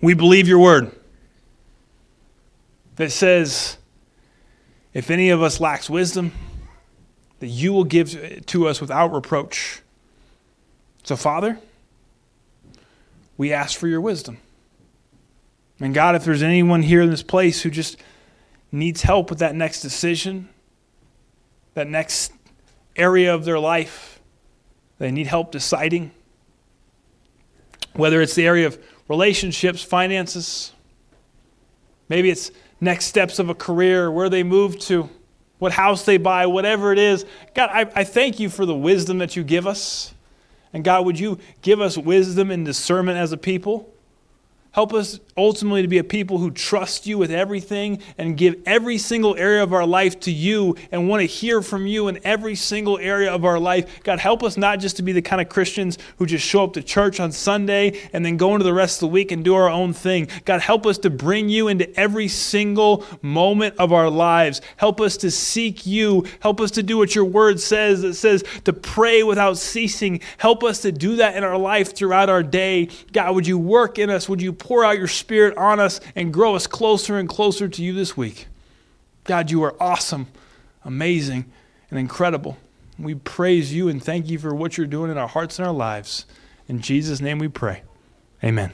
we 0.00 0.14
believe 0.14 0.48
your 0.48 0.58
word 0.58 0.92
that 2.96 3.10
says, 3.10 3.76
if 4.94 5.10
any 5.10 5.30
of 5.30 5.42
us 5.42 5.60
lacks 5.60 5.88
wisdom, 5.88 6.32
that 7.40 7.48
you 7.48 7.72
will 7.72 7.84
give 7.84 8.46
to 8.46 8.68
us 8.68 8.80
without 8.80 9.12
reproach. 9.12 9.82
So, 11.02 11.16
Father, 11.16 11.58
we 13.36 13.52
ask 13.52 13.78
for 13.78 13.88
your 13.88 14.00
wisdom. 14.00 14.38
And 15.80 15.94
God, 15.94 16.14
if 16.14 16.24
there's 16.24 16.42
anyone 16.42 16.82
here 16.82 17.00
in 17.00 17.10
this 17.10 17.22
place 17.22 17.62
who 17.62 17.70
just 17.70 17.96
needs 18.70 19.02
help 19.02 19.30
with 19.30 19.38
that 19.38 19.54
next 19.54 19.80
decision, 19.80 20.50
that 21.74 21.88
next 21.88 22.32
area 22.94 23.34
of 23.34 23.46
their 23.46 23.58
life, 23.58 24.20
they 24.98 25.10
need 25.10 25.26
help 25.26 25.50
deciding, 25.50 26.10
whether 27.94 28.20
it's 28.20 28.34
the 28.34 28.46
area 28.46 28.66
of 28.66 28.78
relationships, 29.08 29.82
finances, 29.82 30.72
maybe 32.10 32.28
it's 32.28 32.50
next 32.80 33.06
steps 33.06 33.38
of 33.38 33.48
a 33.48 33.54
career, 33.54 34.10
where 34.10 34.28
they 34.28 34.42
move 34.42 34.78
to, 34.80 35.08
what 35.60 35.70
house 35.72 36.04
they 36.04 36.16
buy, 36.16 36.46
whatever 36.46 36.92
it 36.92 36.98
is. 36.98 37.24
God, 37.54 37.70
I, 37.72 37.80
I 37.94 38.02
thank 38.02 38.40
you 38.40 38.50
for 38.50 38.66
the 38.66 38.74
wisdom 38.74 39.18
that 39.18 39.36
you 39.36 39.44
give 39.44 39.68
us. 39.68 40.12
And 40.72 40.82
God, 40.82 41.04
would 41.04 41.20
you 41.20 41.38
give 41.62 41.80
us 41.80 41.96
wisdom 41.96 42.50
and 42.50 42.64
discernment 42.64 43.18
as 43.18 43.30
a 43.30 43.36
people? 43.36 43.92
Help 44.72 44.94
us 44.94 45.18
ultimately 45.36 45.82
to 45.82 45.88
be 45.88 45.98
a 45.98 46.04
people 46.04 46.38
who 46.38 46.50
trust 46.50 47.06
you 47.06 47.18
with 47.18 47.32
everything 47.32 48.00
and 48.18 48.36
give 48.36 48.56
every 48.66 48.98
single 48.98 49.34
area 49.36 49.62
of 49.62 49.72
our 49.72 49.86
life 49.86 50.20
to 50.20 50.30
you 50.30 50.76
and 50.92 51.08
want 51.08 51.20
to 51.20 51.26
hear 51.26 51.60
from 51.60 51.86
you 51.86 52.06
in 52.06 52.20
every 52.24 52.54
single 52.54 52.96
area 52.98 53.32
of 53.32 53.44
our 53.44 53.58
life. 53.58 54.02
God, 54.04 54.20
help 54.20 54.44
us 54.44 54.56
not 54.56 54.78
just 54.78 54.96
to 54.96 55.02
be 55.02 55.12
the 55.12 55.22
kind 55.22 55.40
of 55.40 55.48
Christians 55.48 55.98
who 56.18 56.26
just 56.26 56.46
show 56.46 56.62
up 56.62 56.74
to 56.74 56.82
church 56.82 57.18
on 57.18 57.32
Sunday 57.32 58.00
and 58.12 58.24
then 58.24 58.36
go 58.36 58.52
into 58.52 58.64
the 58.64 58.72
rest 58.72 58.98
of 58.98 59.08
the 59.08 59.12
week 59.12 59.32
and 59.32 59.44
do 59.44 59.54
our 59.54 59.68
own 59.68 59.92
thing. 59.92 60.28
God, 60.44 60.60
help 60.60 60.86
us 60.86 60.98
to 60.98 61.10
bring 61.10 61.48
you 61.48 61.66
into 61.66 61.92
every 61.98 62.28
single 62.28 63.04
moment 63.22 63.74
of 63.78 63.92
our 63.92 64.10
lives. 64.10 64.60
Help 64.76 65.00
us 65.00 65.16
to 65.18 65.32
seek 65.32 65.84
you. 65.84 66.26
Help 66.40 66.60
us 66.60 66.70
to 66.72 66.82
do 66.82 66.96
what 66.96 67.14
your 67.14 67.24
word 67.24 67.58
says. 67.58 68.04
It 68.04 68.14
says 68.14 68.44
to 68.64 68.72
pray 68.72 69.24
without 69.24 69.58
ceasing. 69.58 70.20
Help 70.38 70.62
us 70.62 70.82
to 70.82 70.92
do 70.92 71.16
that 71.16 71.34
in 71.34 71.42
our 71.42 71.58
life 71.58 71.96
throughout 71.96 72.28
our 72.28 72.44
day. 72.44 72.88
God, 73.12 73.34
would 73.34 73.46
you 73.48 73.58
work 73.58 73.98
in 73.98 74.10
us? 74.10 74.28
Would 74.28 74.40
you 74.40 74.59
pour 74.60 74.84
out 74.84 74.98
your 74.98 75.08
spirit 75.08 75.56
on 75.56 75.80
us 75.80 76.00
and 76.14 76.32
grow 76.32 76.54
us 76.54 76.68
closer 76.68 77.18
and 77.18 77.28
closer 77.28 77.68
to 77.68 77.82
you 77.82 77.92
this 77.92 78.16
week. 78.16 78.46
God, 79.24 79.50
you 79.50 79.62
are 79.64 79.74
awesome, 79.80 80.28
amazing, 80.84 81.50
and 81.90 81.98
incredible. 81.98 82.56
We 82.98 83.14
praise 83.14 83.74
you 83.74 83.88
and 83.88 84.02
thank 84.02 84.28
you 84.28 84.38
for 84.38 84.54
what 84.54 84.76
you're 84.76 84.86
doing 84.86 85.10
in 85.10 85.18
our 85.18 85.28
hearts 85.28 85.58
and 85.58 85.66
our 85.66 85.74
lives. 85.74 86.26
In 86.68 86.80
Jesus' 86.80 87.20
name 87.20 87.38
we 87.38 87.48
pray. 87.48 87.82
Amen. 88.44 88.70